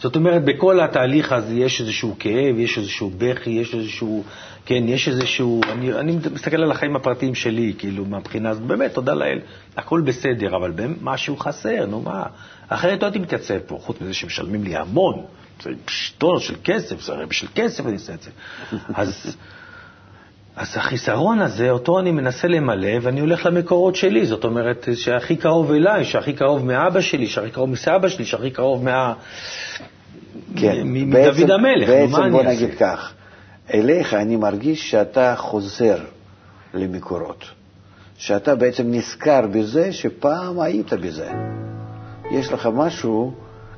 זאת 0.00 0.16
אומרת, 0.16 0.44
בכל 0.44 0.80
התהליך 0.80 1.32
הזה 1.32 1.54
יש 1.54 1.80
איזשהו 1.80 2.16
כאב, 2.18 2.58
יש 2.58 2.78
איזשהו 2.78 3.10
בכי, 3.18 3.50
יש 3.50 3.74
איזשהו, 3.74 4.24
כן, 4.66 4.84
יש 4.86 5.08
איזשהו, 5.08 5.60
אני, 5.72 5.92
אני 5.92 6.16
מסתכל 6.32 6.62
על 6.62 6.70
החיים 6.70 6.96
הפרטיים 6.96 7.34
שלי, 7.34 7.72
כאילו, 7.78 8.04
מהבחינה 8.04 8.50
הזאת, 8.50 8.62
באמת, 8.62 8.94
תודה 8.94 9.14
לאל, 9.14 9.38
הכל 9.76 10.00
בסדר, 10.00 10.56
אבל 10.56 10.72
משהו 11.00 11.36
חסר, 11.36 11.86
נו 11.86 12.00
מה, 12.00 12.22
אחרת 12.68 13.02
לא 13.02 13.06
הייתי 13.06 13.18
מתייצב 13.18 13.58
פה, 13.66 13.78
חוץ 13.80 14.00
מזה 14.00 14.14
שמשלמים 14.14 14.64
לי 14.64 14.76
המון, 14.76 15.22
זה 15.62 15.70
טון 16.18 16.40
של 16.40 16.54
כסף, 16.64 17.00
זה 17.00 17.12
הרי 17.12 17.26
בשביל 17.26 17.50
כסף 17.54 17.86
אני 17.86 17.94
עושה 17.94 18.14
את 18.14 18.22
זה. 18.22 18.30
אז... 18.94 19.36
אז 20.56 20.76
החיסרון 20.76 21.38
הזה, 21.40 21.70
אותו 21.70 22.00
אני 22.00 22.10
מנסה 22.10 22.48
למלא, 22.48 22.88
ואני 23.02 23.20
הולך 23.20 23.46
למקורות 23.46 23.96
שלי. 23.96 24.26
זאת 24.26 24.44
אומרת, 24.44 24.88
שהכי 24.94 25.36
קרוב 25.36 25.72
אליי, 25.72 26.04
שהכי 26.04 26.32
קרוב 26.32 26.64
מאבא 26.64 27.00
שלי, 27.00 27.26
שהכי 27.26 27.50
קרוב 27.50 27.70
מסבא 27.70 28.08
שלי, 28.08 28.24
שהכי 28.24 28.50
קרוב 28.50 28.84
מה... 28.84 29.14
כן, 30.56 30.82
מ- 30.84 31.10
מדוד 31.10 31.50
המלך. 31.50 31.88
בעצם 31.88 32.12
בוא 32.30 32.40
אני 32.40 32.48
נגיד? 32.48 32.70
כך, 32.80 33.12
אליך 33.74 34.14
אני 34.14 34.36
מרגיש 34.36 34.90
שאתה 34.90 35.34
חוזר 35.36 35.98
למקורות, 36.74 37.44
שאתה 38.18 38.54
בעצם 38.54 38.84
נזכר 38.86 39.46
בזה 39.52 39.92
שפעם 39.92 40.60
היית 40.60 40.92
בזה. 40.92 41.30
יש 42.30 42.52
לך 42.52 42.68
משהו, 42.74 43.32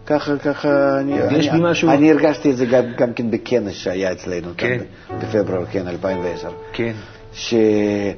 ככה, 0.07 0.37
ככה, 0.39 0.99
אני, 1.01 1.13
יש 1.39 1.49
אני, 1.49 1.59
לי 1.63 1.71
משהו- 1.71 1.91
אני 1.91 2.11
הרגשתי 2.11 2.51
את 2.51 2.57
זה 2.57 2.67
גם, 2.67 2.85
גם 2.99 3.13
כן 3.13 3.31
בכנס 3.31 3.73
שהיה 3.73 4.13
אצלנו, 4.13 4.49
כן. 4.57 4.79
כאן 5.09 5.17
בפברואר, 5.19 5.65
כן, 5.71 5.89
2010. 5.89 6.49
כן, 6.73 6.93
שזה 7.33 8.17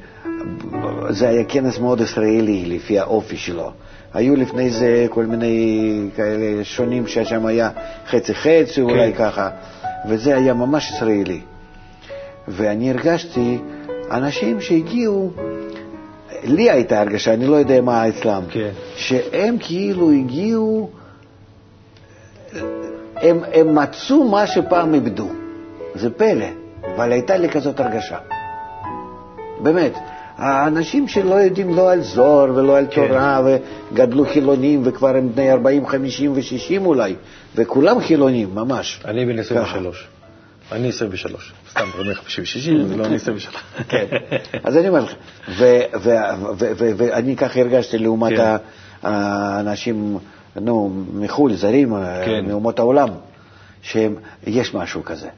היה 1.29 1.45
כנס 1.45 1.79
מאוד 1.79 2.01
ישראלי 2.01 2.65
לפי 2.67 2.99
האופי 2.99 3.37
שלו. 3.37 3.71
היו 4.15 4.37
לפני 4.37 4.71
זה 4.71 5.07
כל 5.11 5.27
מיני 5.27 5.91
כאלה 6.17 6.65
שונים 6.65 7.07
ששם 7.07 7.47
היה 7.47 7.71
חצי-חצי, 8.09 8.81
אולי 8.81 9.13
ככה, 9.13 9.51
וזה 10.09 10.37
היה 10.37 10.55
ממש 10.55 10.91
ישראלי. 10.91 11.41
ואני 12.49 12.91
הרגשתי 12.91 13.59
אנשים 14.11 14.61
שהגיעו, 14.61 15.31
לי 16.45 16.71
הייתה 16.71 17.01
הרגשה, 17.01 17.35
אני 17.35 17.47
לא 17.47 17.57
יודע 17.57 17.81
מה 17.81 18.09
אצלם, 18.09 18.43
כן. 18.51 18.71
שהם 18.97 19.57
כאילו 19.61 20.11
הגיעו, 20.11 20.91
הם, 23.25 23.41
הם 23.53 23.75
מצאו 23.79 24.29
מה 24.29 24.47
שפעם 24.47 24.95
איבדו. 24.95 25.29
זה 25.95 26.11
פלא, 26.11 26.47
אבל 26.97 27.13
הייתה 27.13 27.37
לי 27.37 27.49
כזאת 27.49 27.81
הרגשה. 27.81 28.19
באמת, 29.61 29.93
האנשים 30.37 31.09
שלא 31.09 31.35
יודעים 31.35 31.75
לא 31.75 31.93
על 31.93 32.01
זוהר 32.01 32.53
ולא 32.55 32.77
על 32.79 32.87
כן. 32.91 33.09
תורה 33.09 33.41
וגדלו 33.93 34.27
חילונים 34.27 34.83
וכבר 34.85 35.17
הם 35.17 35.33
בני 35.35 35.53
40, 35.53 35.87
50 35.87 36.33
ו-60 36.33 36.87
אולי, 36.87 37.15
וכולם 37.55 38.01
חילונים, 38.01 38.55
ממש. 38.55 39.01
אני 39.05 39.27
בן 39.27 39.43
ככה. 39.43 39.55
23. 39.55 40.07
אני 40.73 40.89
23. 40.89 41.53
סתם, 41.71 41.85
אומר 41.99 42.15
50 42.15 42.45
זה 42.89 42.97
לא 42.97 43.05
אני 43.07 43.15
23. 43.15 43.63
כן. 43.89 44.05
אז 44.65 44.77
אני 44.77 44.89
אומר 44.89 45.05
לך, 45.05 45.15
ואני 46.69 47.37
ככה 47.37 47.61
הרגשתי 47.61 47.99
לעומת 47.99 48.37
כן. 48.37 48.57
האנשים, 49.03 50.19
נו, 50.57 51.05
מחו"ל, 51.15 51.55
זרים, 51.55 51.95
כן. 52.25 52.45
מאומות 52.47 52.79
העולם, 52.79 53.09
שיש 53.83 54.75
משהו 54.75 55.05
כזה, 55.05 55.29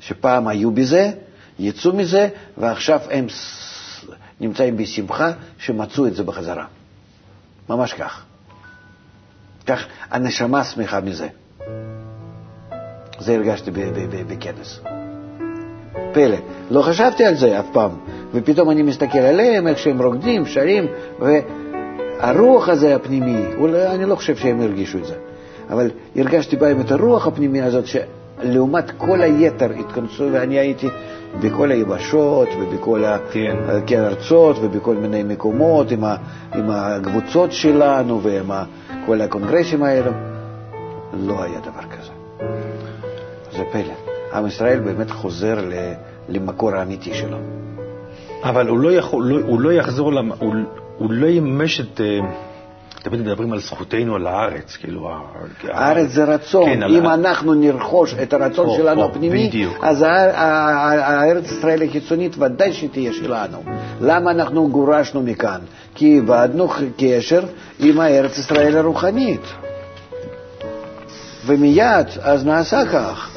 שפעם 0.00 0.48
היו 0.48 0.70
בזה, 0.70 1.10
יצאו 1.58 1.92
מזה, 1.92 2.28
ועכשיו 2.58 3.00
הם 3.10 3.26
נמצאים 4.40 4.76
בשמחה 4.76 5.32
שמצאו 5.58 6.06
את 6.06 6.14
זה 6.14 6.22
בחזרה. 6.22 6.64
ממש 7.68 7.92
כך. 7.92 8.24
כך 9.66 9.86
הנשמה 10.10 10.64
שמחה 10.64 11.00
מזה. 11.00 11.28
זה 13.18 13.34
הרגשתי 13.34 13.70
בכנס. 14.28 14.80
פלא. 16.12 16.36
לא 16.70 16.82
חשבתי 16.82 17.24
על 17.24 17.34
זה 17.34 17.60
אף 17.60 17.66
פעם, 17.72 17.90
ופתאום 18.32 18.70
אני 18.70 18.82
מסתכל 18.82 19.18
עליהם, 19.18 19.66
איך 19.66 19.78
שהם 19.78 20.02
רוקדים, 20.02 20.46
שרים, 20.46 20.86
והרוח 22.20 22.68
הזה 22.68 22.94
הפנימי, 22.94 23.44
אולי, 23.58 23.86
אני 23.86 24.04
לא 24.04 24.14
חושב 24.14 24.36
שהם 24.36 24.60
הרגישו 24.60 24.98
את 24.98 25.04
זה, 25.04 25.14
אבל 25.70 25.90
הרגשתי 26.16 26.56
בהם 26.56 26.80
את 26.80 26.90
הרוח 26.90 27.26
הפנימי 27.26 27.62
הזאת, 27.62 27.84
שלעומת 27.86 28.90
כל 28.90 29.22
היתר 29.22 29.70
התכנסו, 29.78 30.24
ואני 30.32 30.58
הייתי 30.58 30.88
בכל 31.40 31.70
היבשות 31.70 32.48
ובכל 32.60 33.02
כן. 33.32 33.56
הארצות 33.98 34.56
ובכל 34.60 34.94
מיני 34.94 35.22
מקומות 35.22 35.90
עם, 35.90 36.04
ה, 36.04 36.16
עם 36.54 36.70
הקבוצות 36.70 37.52
שלנו 37.52 38.22
ועם 38.22 38.50
ה, 38.50 38.64
כל 39.06 39.20
הקונגרסים 39.20 39.82
האלה, 39.82 40.10
לא 41.12 41.42
היה 41.42 41.60
דבר 41.60 41.96
כזה. 41.98 42.12
זה 43.52 43.62
פלא. 43.72 43.94
עם 44.34 44.46
ישראל 44.46 44.80
באמת 44.80 45.10
חוזר 45.10 45.60
ל- 45.60 45.92
למקור 46.28 46.74
האמיתי 46.74 47.14
שלו. 47.14 47.36
אבל 48.42 48.68
הוא 48.68 48.78
לא, 48.78 48.92
יכול, 48.92 49.24
לא, 49.24 49.46
הוא 49.46 49.60
לא 49.60 49.72
יחזור, 49.72 50.12
למ, 50.12 50.32
הוא, 50.32 50.54
הוא 50.98 51.10
לא 51.10 51.26
יממש 51.26 51.80
את... 51.80 52.00
אה, 52.00 52.18
תמיד 53.02 53.20
מדברים 53.20 53.52
על 53.52 53.60
זכותנו 53.60 54.14
על 54.14 54.26
הארץ, 54.26 54.76
כאילו... 54.76 55.10
הארץ 55.68 56.10
זה 56.10 56.24
רצון. 56.24 56.64
כן, 56.70 56.82
על 56.82 56.96
אם 56.96 57.06
ה- 57.06 57.14
אנחנו 57.14 57.54
נרכוש 57.54 58.14
את 58.22 58.32
הרצון 58.32 58.66
או, 58.66 58.76
שלנו 58.76 59.02
או, 59.02 59.06
הפנימי, 59.06 59.48
בדיוק. 59.48 59.84
אז 59.84 60.04
הארץ 60.08 61.52
ישראל 61.52 61.82
החיצונית 61.82 62.38
ודאי 62.38 62.72
שתהיה 62.72 63.12
שלנו. 63.12 63.62
למה 64.00 64.30
אנחנו 64.30 64.68
גורשנו 64.68 65.22
מכאן? 65.22 65.60
כי 65.94 66.06
איבדנו 66.06 66.68
קשר 66.98 67.42
עם 67.78 68.00
הארץ 68.00 68.38
ישראל 68.38 68.76
הרוחנית. 68.76 69.42
ומיד 71.46 72.06
אז 72.20 72.46
נעשה 72.46 72.82
כך. 72.92 73.30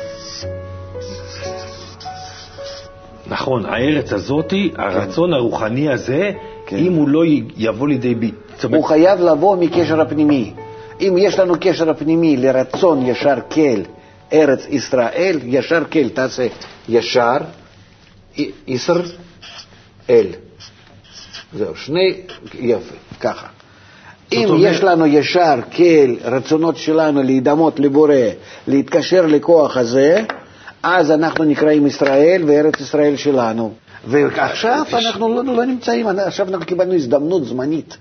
נכון, 3.27 3.65
הארץ 3.65 4.13
הזאתי, 4.13 4.71
הרצון 4.77 5.33
הרוחני 5.33 5.89
הזה, 5.89 6.31
כן. 6.71 6.77
אם 6.77 6.93
הוא 6.93 7.09
לא 7.09 7.21
יבוא 7.57 7.87
לידי 7.87 8.15
ביטוי... 8.15 8.75
הוא 8.75 8.83
חייב 8.83 9.19
לבוא 9.21 9.55
מקשר 9.57 10.01
הפנימי. 10.01 10.53
אם 11.01 11.15
יש 11.19 11.39
לנו 11.39 11.53
קשר 11.61 11.89
הפנימי 11.89 12.37
לרצון 12.37 13.05
ישר 13.05 13.35
כל 13.51 13.81
ארץ 14.33 14.65
ישראל, 14.69 15.39
ישר 15.43 15.83
כל, 15.91 16.09
תעשה 16.09 16.47
ישר, 16.89 17.37
י- 18.37 18.51
ישר 18.67 19.01
אל. 20.09 20.25
זהו, 21.53 21.75
שני, 21.75 22.13
יפה, 22.59 22.95
ככה. 23.19 23.47
אם 24.33 24.49
אומרת- 24.49 24.71
יש 24.73 24.83
לנו 24.83 25.07
ישר 25.07 25.55
כל 25.75 26.15
רצונות 26.23 26.77
שלנו 26.77 27.23
להידמות 27.23 27.79
לבורא, 27.79 28.13
להתקשר 28.67 29.25
לכוח 29.25 29.77
הזה, 29.77 30.21
אז 30.83 31.11
אנחנו 31.11 31.43
נקראים 31.43 31.87
ישראל 31.87 32.43
וארץ 32.47 32.79
ישראל 32.79 33.15
שלנו. 33.15 33.73
ועכשיו 34.07 34.83
אנחנו 34.93 35.43
לא, 35.43 35.55
לא 35.55 35.65
נמצאים, 35.65 36.07
עכשיו 36.07 36.49
אנחנו 36.49 36.65
קיבלנו 36.65 36.93
הזדמנות 36.93 37.45
זמנית. 37.45 37.97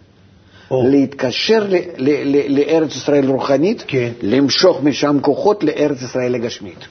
או, 0.70 0.88
להתקשר 0.90 1.66
ל- 1.68 1.76
ל- 1.98 2.36
ל- 2.36 2.58
לארץ 2.58 2.96
ישראל 2.96 3.26
רוחנית, 3.26 3.84
כן. 3.86 4.10
למשוך 4.22 4.82
משם 4.82 5.18
כוחות 5.20 5.64
לארץ 5.64 6.02
ישראל 6.02 6.34
הגשמית. 6.34 6.86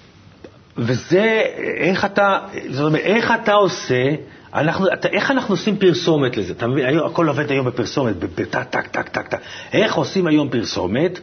וזה, 0.77 1.41
איך 1.77 2.05
אתה, 2.05 2.39
זאת 2.69 2.85
אומרת, 2.87 3.01
איך 3.01 3.33
אתה 3.43 3.53
עושה, 3.53 4.03
אנחנו, 4.53 4.93
אתה, 4.93 5.07
איך 5.07 5.31
אנחנו 5.31 5.53
עושים 5.53 5.77
פרסומת 5.77 6.37
לזה? 6.37 6.53
אתה 6.53 6.67
מבין, 6.67 6.85
היום, 6.85 7.05
הכל 7.05 7.27
עובד 7.27 7.51
היום 7.51 7.65
בפרסומת, 7.65 8.15
בטק, 8.15 8.63
טק, 8.69 8.87
טק, 8.87 9.09
טק, 9.09 9.27
טק. 9.27 9.39
איך 9.73 9.95
עושים 9.95 10.27
היום 10.27 10.49
פרסומת, 10.49 11.19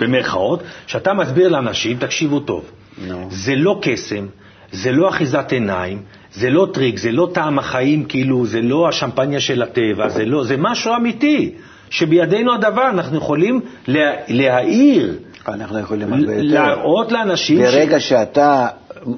במרכאות, 0.00 0.62
שאתה 0.86 1.14
מסביר 1.14 1.48
לאנשים, 1.48 1.96
תקשיבו 1.98 2.40
טוב, 2.40 2.64
נו. 3.06 3.28
זה 3.30 3.54
לא 3.54 3.78
קסם, 3.82 4.26
זה 4.72 4.92
לא 4.92 5.08
אחיזת 5.08 5.52
עיניים, 5.52 6.02
זה 6.34 6.50
לא 6.50 6.66
טריק, 6.72 6.98
זה 6.98 7.12
לא 7.12 7.28
טעם 7.32 7.58
החיים, 7.58 8.04
כאילו, 8.04 8.46
זה 8.46 8.60
לא 8.60 8.88
השמפניה 8.88 9.40
של 9.40 9.62
הטבע, 9.62 10.08
זה 10.08 10.24
לא, 10.24 10.44
זה 10.44 10.56
משהו 10.58 10.96
אמיתי. 10.96 11.52
שבידינו 11.90 12.54
הדבר, 12.54 12.88
אנחנו 12.90 13.16
יכולים 13.16 13.60
לה, 13.88 14.12
להעיר, 14.28 15.18
אנחנו 15.48 15.78
יכולים 15.78 16.12
הרבה 16.12 16.34
יותר. 16.34 16.42
להראות 16.42 17.12
לאנשים... 17.12 17.58
ברגע 17.58 18.00
שאתה 18.00 18.66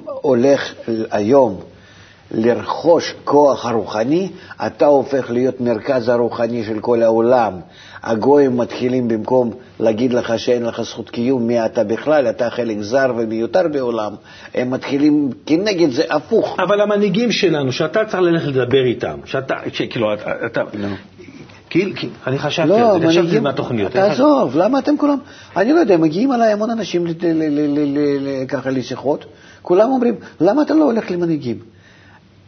הולך 0.05 0.73
היום 1.11 1.59
לרכוש 2.31 3.13
כוח 3.23 3.65
הרוחני, 3.65 4.29
אתה 4.65 4.85
הופך 4.85 5.31
להיות 5.31 5.61
מרכז 5.61 6.09
הרוחני 6.09 6.63
של 6.63 6.79
כל 6.79 7.03
העולם. 7.03 7.53
הגויים 8.03 8.57
מתחילים 8.57 9.07
במקום 9.07 9.51
להגיד 9.79 10.13
לך 10.13 10.39
שאין 10.39 10.63
לך 10.65 10.81
זכות 10.81 11.09
קיום, 11.09 11.47
מי 11.47 11.65
אתה 11.65 11.83
בכלל, 11.83 12.29
אתה 12.29 12.49
חלק 12.49 12.77
זר 12.81 13.13
ומיותר 13.17 13.67
בעולם, 13.71 14.13
הם 14.55 14.71
מתחילים 14.71 15.29
כנגד 15.45 15.91
זה 15.91 16.03
הפוך. 16.09 16.59
אבל 16.59 16.81
המנהיגים 16.81 17.31
שלנו, 17.31 17.71
שאתה 17.71 18.05
צריך 18.05 18.23
ללכת 18.23 18.47
לדבר 18.47 18.85
איתם, 18.85 19.19
שאתה, 19.25 19.55
כאילו, 19.89 20.13
אתה... 20.13 20.31
אתה 20.45 20.61
כאילו, 21.69 21.91
אני 22.27 22.39
חשבתי 22.39 22.69
לא, 22.69 22.93
על 22.95 23.01
זה, 23.01 23.07
חשבתי 23.07 23.19
מנהיגים, 23.21 23.43
מהתוכניות. 23.43 23.91
תעזוב, 23.91 24.57
למה 24.57 24.79
אתם 24.79 24.97
כולם, 24.97 25.17
אני 25.57 25.73
לא 25.73 25.79
יודע, 25.79 25.97
מגיעים 25.97 26.33
אליי 26.33 26.51
המון 26.51 26.69
אנשים 26.69 27.05
ככה 28.47 28.69
לשיחות, 28.69 29.25
כולם 29.61 29.89
אומרים, 29.89 30.15
למה 30.41 30.61
אתה 30.61 30.73
לא 30.73 30.83
הולך 30.83 31.11
למנהיגים? 31.11 31.72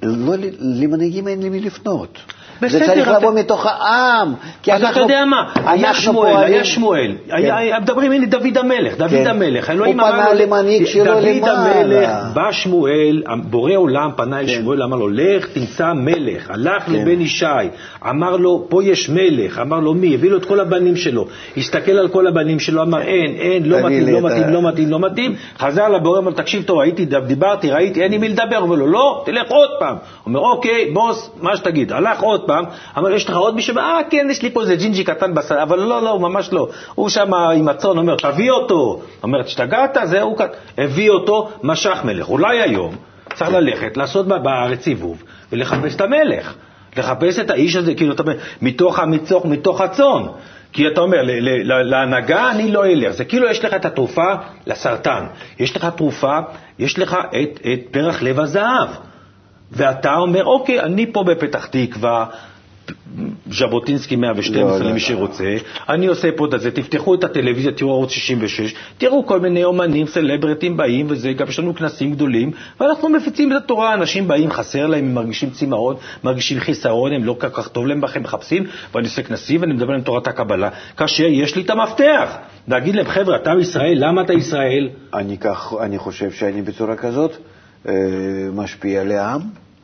לא, 0.06 0.36
למנהיגים 0.60 1.28
אין 1.28 1.44
למי 1.44 1.60
לפנות. 1.60 2.20
זה 2.62 2.68
בסדר, 2.68 2.86
צריך 2.86 3.08
אתה- 3.08 3.18
לבוא 3.18 3.34
מתוך 3.34 3.66
העם. 3.66 4.34
כי 4.64 4.74
אז 4.74 4.80
אתה 4.80 4.88
אנחנו- 4.90 5.02
יודע 5.02 5.26
מה, 5.26 5.44
היה 5.66 5.94
שמואל, 5.94 6.32
פועלים- 6.34 6.54
היה 6.54 6.64
שמואל, 6.64 7.12
היה- 7.30 7.58
היה- 7.58 7.80
מדברים, 7.80 8.12
הנה 8.12 8.26
דוד 8.26 8.58
המלך, 8.58 8.98
דוד 8.98 9.10
כן. 9.10 9.28
המלך, 9.28 9.70
הוא 9.70 9.74
אלוהים 9.76 9.98
פנה 9.98 10.34
למנהיג 10.34 10.86
שלו 10.86 11.06
דוד 11.06 11.24
למעלה. 11.24 11.80
המלך, 11.82 12.10
בא 12.34 12.52
שמואל, 12.52 13.24
בורא 13.44 13.72
עולם 13.76 14.10
פנה 14.16 14.40
אל 14.40 14.48
כן. 14.48 14.54
שמואל, 14.54 14.84
אמר 14.84 14.98
לו, 14.98 15.08
לך 15.10 15.46
תמצא 15.54 15.94
מלך, 15.94 16.50
הלך 16.52 16.84
כן. 16.84 16.94
לבן 16.94 17.22
ישי, 17.22 17.46
אמר 18.10 18.38
לו, 18.38 18.66
פה 18.70 18.84
יש 18.84 19.10
מלך, 19.10 19.60
אמר 19.60 19.80
לו 19.80 19.94
מי, 19.94 20.14
הביא 20.14 20.30
לו 20.32 20.38
את 20.38 20.46
כל 20.46 20.60
הבנים 20.60 20.96
שלו, 20.96 21.26
הסתכל 21.58 21.92
על 21.92 22.08
כל 22.08 22.28
הבנים 22.28 22.60
שלו, 22.60 22.82
אמר 22.82 23.02
אין, 23.02 23.36
אין, 23.36 23.64
לא 23.70 23.78
מתאים, 23.80 24.08
לא 24.14 24.22
מתאים, 24.22 24.50
לא 24.54 24.62
מתאים, 24.62 24.90
לא 24.90 25.00
מתאים, 25.00 25.36
חזר 25.60 25.90
לבורא, 25.90 26.20
אמר, 26.20 26.32
תקשיב 26.32 26.64
טוב, 26.64 26.80
הייתי, 26.80 27.06
דיברתי, 27.06 27.72
ראיתי, 27.72 28.04
אין 28.04 28.14
עם 28.14 28.22
מי 28.22 28.30
לדבר, 28.30 28.58
אומר 28.58 28.76
לו, 28.76 28.88
לא, 28.88 29.24
תלך 29.26 29.48
עוד 29.52 29.70
פעם, 29.80 29.96
אומר, 30.26 30.40
אוקיי, 30.40 30.92
בוס, 30.94 31.30
מה 31.42 31.58
שתגיד, 31.58 31.92
הלך 31.92 32.20
עוד 32.22 32.45
פעם, 32.48 32.66
אמר, 32.98 33.12
יש 33.12 33.30
לך 33.30 33.36
עוד 33.36 33.56
מישהו, 33.56 33.78
אה, 33.78 34.00
כן, 34.10 34.28
יש 34.32 34.42
לי 34.42 34.50
פה 34.50 34.62
איזה 34.62 34.76
ג'ינג'י 34.76 35.04
קטן 35.04 35.34
בסל, 35.34 35.58
אבל 35.58 35.80
לא, 35.80 36.02
לא, 36.02 36.20
ממש 36.20 36.54
לא, 36.54 36.68
הוא 36.96 37.10
שם 37.10 37.34
עם 37.34 37.70
הצאן, 37.70 37.98
אומר, 37.98 38.16
תביא 38.16 38.52
אותו, 38.52 39.02
אומר, 39.24 39.40
השתגעת, 39.40 39.98
זהו, 40.04 40.36
כאן." 40.36 40.48
הביא 40.78 41.10
אותו, 41.10 41.50
משך 41.64 42.02
מלך, 42.04 42.30
אולי 42.30 42.62
היום 42.62 42.96
צריך 43.34 43.52
ללכת, 43.52 43.98
לעשות 43.98 44.28
בארץ 44.28 44.82
סיבוב 44.82 45.24
ולחפש 45.52 45.96
את 45.96 46.02
המלך. 46.02 46.54
לחפש 46.98 47.40
את 47.40 47.50
האיש 47.50 47.76
הזה, 47.76 47.96
כאילו, 47.96 48.14
אתה 48.14 48.24
אומר, 48.24 48.34
מתוך 48.62 49.00
המצוך, 49.00 49.46
מתוך 49.46 49.82
הצאן. 49.82 50.24
כי 50.74 50.88
אתה 50.88 51.02
אומר, 51.02 51.18
להנהגה 51.84 52.52
אני 52.52 52.72
לא 52.72 52.86
אלך. 52.86 53.12
זה 53.12 53.26
כאילו 53.26 53.48
יש 53.48 53.66
לך 53.66 53.74
את 53.74 53.86
התרופה 53.86 54.34
לסרטן. 54.68 55.26
יש 55.60 55.76
לך 55.76 55.86
תרופה, 55.86 56.40
יש 56.80 57.00
לך 57.00 57.18
את, 57.42 57.60
את 57.74 57.80
פרח 57.92 58.22
לב 58.22 58.40
הזהב. 58.40 58.88
ואתה 59.72 60.16
אומר, 60.16 60.46
אוקיי, 60.46 60.80
אני 60.80 61.14
פה 61.14 61.24
בפתח 61.24 61.66
תקווה, 61.66 62.26
ז'בוטינסקי 63.52 64.16
112 64.16 64.64
לא, 64.64 64.80
לא, 64.80 64.86
למי 64.86 64.92
לא. 64.94 65.00
שרוצה, 65.00 65.58
אני 65.90 66.06
עושה 66.06 66.32
פה 66.32 66.46
את 66.46 66.62
זה, 66.62 66.72
תפתחו 66.72 67.16
את 67.16 67.24
הטלוויזיה, 67.24 67.72
תראו 67.72 67.92
ערוץ 67.92 68.10
66, 68.12 68.74
תראו 68.98 69.26
כל 69.26 69.40
מיני 69.40 69.64
אומנים, 69.64 70.08
סלברטים 70.08 70.78
באים 70.78 71.06
וזה, 71.10 71.34
גם 71.34 71.48
יש 71.48 71.60
לנו 71.60 71.76
כנסים 71.76 72.12
גדולים, 72.12 72.52
ואנחנו 72.80 73.10
מפיצים 73.10 73.52
את 73.52 73.58
התורה, 73.58 73.94
אנשים 73.94 74.28
באים, 74.28 74.52
חסר 74.52 74.88
להם, 74.88 75.06
הם 75.06 75.14
מרגישים 75.14 75.50
צמאון, 75.50 75.96
מרגישים 76.24 76.60
חיסרון, 76.60 77.14
הם 77.14 77.24
לא 77.24 77.36
כל 77.40 77.50
כך 77.50 77.68
טוב 77.68 77.88
להם 77.88 78.02
בכם, 78.02 78.24
מחפשים, 78.24 78.66
ואני 78.94 79.08
עושה 79.08 79.24
כנסים 79.24 79.62
ואני 79.62 79.74
מדבר 79.74 79.94
על 79.94 80.02
תורת 80.02 80.28
הקבלה, 80.28 80.70
כאשר 80.98 81.26
יש 81.26 81.56
לי 81.56 81.62
את 81.62 81.70
המפתח, 81.70 82.38
להגיד 82.68 82.96
להם, 82.96 83.08
חבר'ה, 83.08 83.36
אתה 83.36 83.52
ישראל, 83.62 83.98
למה 83.98 84.22
אתה 84.22 84.34
ישראל? 84.34 84.90
אני, 85.14 85.38
כך, 85.38 85.74
אני 85.82 85.98
חושב 85.98 86.32
שאני 86.32 86.62
בצורה 86.62 86.96
כזאת 86.96 87.38
משפיע 88.54 89.02
על 89.02 89.12
העם. 89.12 89.42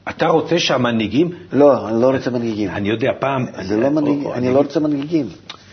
אתה 0.10 0.28
רוצה 0.28 0.60
שהמנהיגים, 0.60 1.30
לא, 1.54 1.90
אני 1.90 2.02
לא 2.02 2.12
רוצה 2.12 2.32
מנהיגים. 2.32 2.70
אני 2.70 2.90
יודע, 2.90 3.12
פעם... 3.20 3.46
זה 3.62 3.78
לא 3.78 3.90
מנהיג, 3.90 4.26
או- 4.26 4.34
אני 4.34 4.54
לא 4.54 4.58
רוצה 4.58 4.80
מנהיגים. 4.80 5.26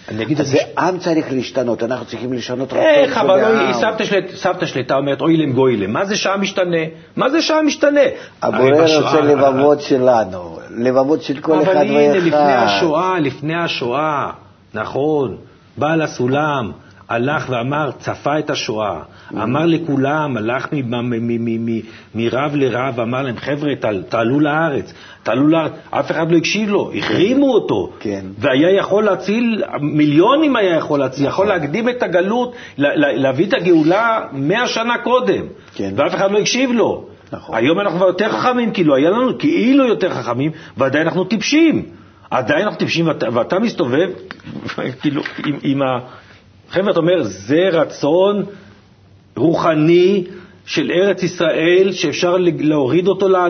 אני 0.08 0.22
אגיד 0.22 0.40
את 0.40 0.46
זה. 0.46 0.58
עם 0.78 0.98
צריך 0.98 1.32
להשתנות, 1.32 1.82
אנחנו 1.82 2.06
צריכים 2.06 2.32
לשנות 2.32 2.72
רצון 2.72 2.78
איך, 2.84 3.16
אבל 3.18 3.72
סבתא 3.72 4.04
שלי, 4.04 4.20
סבתא 4.34 4.66
שלי 4.66 4.80
הייתה 4.80 4.94
אומרת, 4.94 5.20
אוי 5.20 5.36
להם 5.36 5.52
גוי 5.52 5.76
להם, 5.76 5.92
מה 5.92 6.04
זה 6.04 6.16
שעה 6.16 6.36
משתנה? 6.36 6.76
מה 7.16 7.30
זה 7.30 7.42
שעה 7.42 7.62
משתנה? 7.62 8.00
הבורא 8.42 8.70
רוצה 8.70 9.20
לבבות 9.20 9.80
שלנו, 9.80 10.58
לבבות 10.76 11.22
של 11.22 11.40
כל 11.40 11.62
אחד 11.62 11.70
אבל 11.70 11.86
הנה, 11.86 12.14
לפני 12.14 12.30
ואחד. 12.30 12.66
השואה, 12.66 13.20
לפני 13.20 13.54
השואה, 13.54 14.30
נכון, 14.74 15.36
בעל 15.76 16.02
הסולם 16.02 16.72
הלך 17.08 17.46
ואמר, 17.50 17.90
צפה 17.98 18.38
את 18.38 18.50
השואה, 18.50 19.00
אמר 19.42 19.66
לכולם, 19.66 20.36
הלך 20.36 20.66
מרב 22.14 22.54
לרב, 22.54 23.00
אמר 23.00 23.22
להם, 23.22 23.36
חבר'ה, 23.36 23.74
תעל- 23.76 24.02
תעלו 24.08 24.40
לארץ, 24.40 24.92
תעלו 25.22 25.48
לארץ, 25.48 25.72
אף 25.90 26.10
אחד 26.10 26.32
לא 26.32 26.36
הקשיב 26.36 26.68
לו, 26.70 26.90
החרימו 26.98 27.54
אותו, 27.54 27.92
כן. 28.00 28.24
והיה 28.38 28.70
יכול 28.70 29.04
להציל, 29.04 29.62
מיליונים 29.80 30.56
היה 30.56 30.76
יכול 30.76 30.98
להציל, 31.00 31.26
יכול 31.26 31.46
להקדים 31.46 31.88
את 31.88 32.02
הגלות, 32.02 32.54
לה- 32.78 32.96
לה- 32.96 33.12
להביא 33.16 33.46
את 33.46 33.54
הגאולה 33.54 34.20
מאה 34.32 34.66
שנה 34.68 34.98
קודם, 34.98 35.42
כן. 35.74 35.92
ואף 35.96 36.14
אחד 36.14 36.30
לא 36.32 36.38
הקשיב 36.38 36.70
לו. 36.72 37.04
נכון. 37.32 37.56
היום 37.56 37.80
אנחנו 37.80 37.96
כבר 37.98 38.06
יותר 38.06 38.28
חכמים, 38.28 38.70
כאילו, 38.72 38.94
היה 38.94 39.10
לנו 39.10 39.38
כאילו 39.38 39.84
יותר 39.86 40.10
חכמים, 40.10 40.50
ועדיין 40.76 41.06
אנחנו 41.06 41.24
טיפשים. 41.24 41.82
עדיין 42.30 42.62
אנחנו 42.62 42.78
טיפשים, 42.78 43.06
ואתה, 43.08 43.26
ואתה 43.32 43.58
מסתובב, 43.58 44.08
כאילו, 45.00 45.22
עם, 45.46 45.58
עם 45.62 45.82
ה... 45.82 45.98
אתה 46.72 46.98
אומר, 47.00 47.22
זה 47.22 47.68
רצון 47.72 48.44
רוחני 49.36 50.24
של 50.66 50.90
ארץ 50.90 51.22
ישראל, 51.22 51.92
שאפשר 51.92 52.36
להוריד 52.40 53.08
אותו 53.08 53.28
לה, 53.28 53.46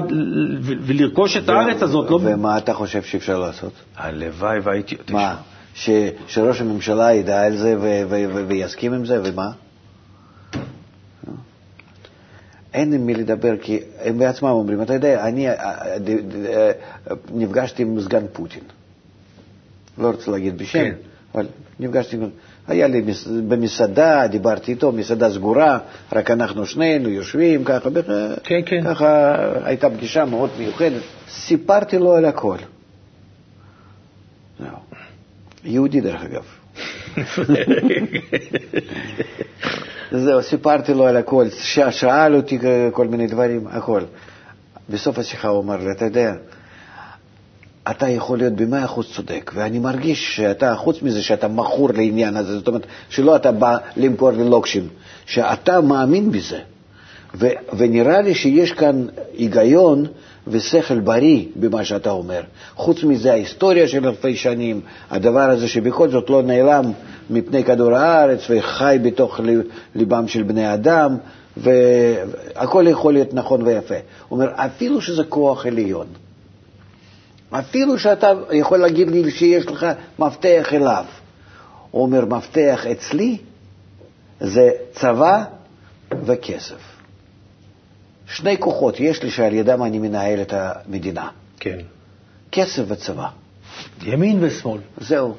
ולרכוש 0.80 1.36
את 1.36 1.48
הארץ 1.48 1.82
הזאת. 1.82 2.10
לא... 2.10 2.20
ומה 2.22 2.58
אתה 2.58 2.74
חושב 2.74 3.02
שאפשר 3.02 3.38
לעשות? 3.38 3.72
הלוואי 3.96 4.58
והייתי... 4.60 4.96
מה? 5.10 5.36
ש- 5.74 5.90
שראש 6.26 6.60
הממשלה 6.60 7.12
ידע 7.12 7.42
על 7.42 7.56
זה 7.56 7.76
ו- 7.80 8.02
ו- 8.08 8.24
ו- 8.34 8.44
ויסכים 8.48 8.92
עם 8.92 9.04
זה, 9.04 9.20
ומה? 9.24 9.50
אין 12.74 12.92
עם 12.92 13.06
מי 13.06 13.14
לדבר, 13.14 13.54
כי 13.62 13.78
הם 14.00 14.18
בעצמם 14.18 14.48
אומרים, 14.48 14.82
אתה 14.82 14.94
יודע, 14.94 15.28
אני 15.28 15.48
אה, 15.48 15.54
אה, 15.54 16.72
נפגשתי 17.34 17.82
עם 17.82 18.00
סגן 18.00 18.24
פוטין. 18.32 18.62
לא 19.98 20.10
רוצה 20.10 20.30
להגיד 20.30 20.58
בשם, 20.58 20.78
כן. 20.78 20.94
אבל 21.34 21.46
נפגשתי 21.80 22.16
עם... 22.16 22.28
היה 22.68 22.86
לי 22.86 23.00
מס- 23.00 23.26
במסעדה, 23.48 24.26
דיברתי 24.26 24.72
איתו, 24.72 24.92
מסעדה 24.92 25.30
סגורה, 25.30 25.78
רק 26.12 26.30
אנחנו 26.30 26.66
שנינו 26.66 27.08
יושבים, 27.08 27.64
ככה, 27.64 27.90
כן, 28.44 28.60
כן. 28.66 28.84
ככה 28.84 29.34
הייתה 29.64 29.90
פגישה 29.90 30.24
מאוד 30.24 30.50
מיוחדת. 30.58 31.02
סיפרתי 31.30 31.98
לו 31.98 32.14
על 32.14 32.24
הכל. 32.24 32.56
יהודי 35.64 36.00
דרך 36.00 36.20
אגב. 36.24 36.44
זהו, 40.12 40.42
סיפרתי 40.42 40.94
לו 40.94 41.06
על 41.06 41.16
הכל, 41.16 41.46
שאל 41.90 42.34
אותי 42.36 42.58
כל 42.92 43.08
מיני 43.08 43.26
דברים, 43.26 43.66
הכל. 43.70 44.02
בסוף 44.90 45.18
השיחה 45.18 45.48
הוא 45.48 45.62
אמר 45.62 45.76
לי, 45.76 45.90
אתה 45.90 46.04
יודע, 46.04 46.34
אתה 47.90 48.08
יכול 48.08 48.38
להיות 48.38 48.52
במאה 48.52 48.84
אחוז 48.84 49.06
צודק, 49.14 49.50
ואני 49.54 49.78
מרגיש 49.78 50.36
שאתה, 50.36 50.74
חוץ 50.74 51.02
מזה 51.02 51.22
שאתה 51.22 51.48
מכור 51.48 51.90
לעניין 51.92 52.36
הזה, 52.36 52.58
זאת 52.58 52.68
אומרת, 52.68 52.86
שלא 53.08 53.36
אתה 53.36 53.52
בא 53.52 53.76
למכור 53.96 54.30
לי 54.30 54.48
לוקשים, 54.48 54.88
שאתה 55.26 55.80
מאמין 55.80 56.32
בזה. 56.32 56.58
ו- 57.34 57.48
ונראה 57.76 58.20
לי 58.20 58.34
שיש 58.34 58.72
כאן 58.72 59.06
היגיון 59.36 60.06
ושכל 60.46 61.00
בריא 61.00 61.44
במה 61.56 61.84
שאתה 61.84 62.10
אומר. 62.10 62.40
חוץ 62.76 63.04
מזה, 63.04 63.32
ההיסטוריה 63.32 63.88
של 63.88 64.06
אלפי 64.06 64.36
שנים, 64.36 64.80
הדבר 65.10 65.50
הזה 65.50 65.68
שבכל 65.68 66.08
זאת 66.08 66.30
לא 66.30 66.42
נעלם 66.42 66.92
מפני 67.30 67.64
כדור 67.64 67.94
הארץ 67.94 68.40
וחי 68.50 68.98
בתוך 69.02 69.40
ליבם 69.94 70.28
של 70.28 70.42
בני 70.42 70.74
אדם, 70.74 71.16
והכל 71.56 72.84
יכול 72.88 73.12
להיות 73.12 73.34
נכון 73.34 73.62
ויפה. 73.62 73.94
הוא 74.28 74.38
אומר, 74.38 74.50
אפילו 74.54 75.00
שזה 75.00 75.24
כוח 75.24 75.66
עליון, 75.66 76.06
אפילו 77.50 77.98
שאתה 77.98 78.32
יכול 78.52 78.78
להגיד 78.78 79.08
לי 79.10 79.30
שיש 79.30 79.66
לך 79.66 79.86
מפתח 80.18 80.68
אליו, 80.72 81.04
הוא 81.90 82.02
אומר, 82.02 82.24
מפתח 82.24 82.86
אצלי 82.86 83.36
זה 84.40 84.70
צבא 84.92 85.44
וכסף. 86.24 86.98
שני 88.26 88.58
כוחות 88.58 89.00
יש 89.00 89.22
לי 89.22 89.30
שעל 89.30 89.54
ידם 89.54 89.82
אני 89.82 89.98
מנהל 89.98 90.40
את 90.42 90.54
המדינה, 90.56 91.28
כן. 91.60 91.78
כסף 92.52 92.82
וצבא. 92.88 93.26
ימין 94.02 94.38
ושמאל. 94.40 94.80
זהו. 94.98 95.34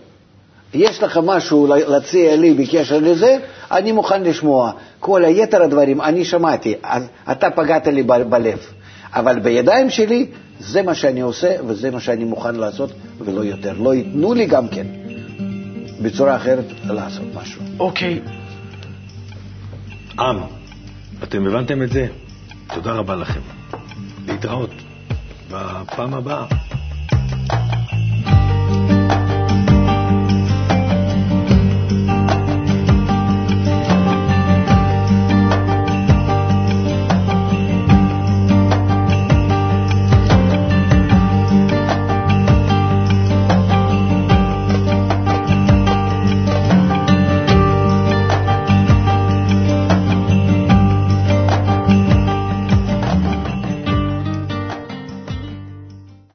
יש 0.74 1.04
לך 1.04 1.20
משהו 1.24 1.68
להציע 1.68 2.36
לי 2.36 2.54
בקשר 2.54 3.00
לזה, 3.00 3.38
אני 3.72 3.92
מוכן 3.92 4.24
לשמוע. 4.24 4.72
כל 5.00 5.26
היתר 5.26 5.64
הדברים, 5.64 6.02
אני 6.02 6.26
שמעתי, 6.26 6.76
אז 6.84 7.08
אתה 7.32 7.50
פגעת 7.50 7.88
לי 7.88 8.04
ב- 8.04 8.14
בלב. 8.30 8.60
אבל 9.14 9.40
בידיים 9.40 9.90
שלי, 9.90 10.28
זה 10.60 10.82
מה 10.82 10.96
שאני 10.96 11.22
עושה 11.22 11.56
וזה 11.68 11.92
מה 11.92 12.00
שאני 12.00 12.24
מוכן 12.24 12.56
לעשות 12.56 12.92
ולא 13.20 13.42
יותר. 13.42 13.74
לא 13.78 13.96
ייתנו 13.96 14.34
לי 14.34 14.46
גם 14.46 14.68
כן. 14.68 14.88
בצורה 16.02 16.36
אחרת 16.36 16.66
לעשות 16.84 17.28
משהו. 17.34 17.62
אוקיי. 17.80 18.20
עם, 20.20 20.38
אתם 21.24 21.48
הבנתם 21.48 21.84
את 21.84 21.92
זה? 21.92 22.08
תודה 22.74 22.92
רבה 22.92 23.16
לכם. 23.16 23.40
להתראות 24.28 24.72
בפעם 25.52 26.14
הבאה. 26.14 26.46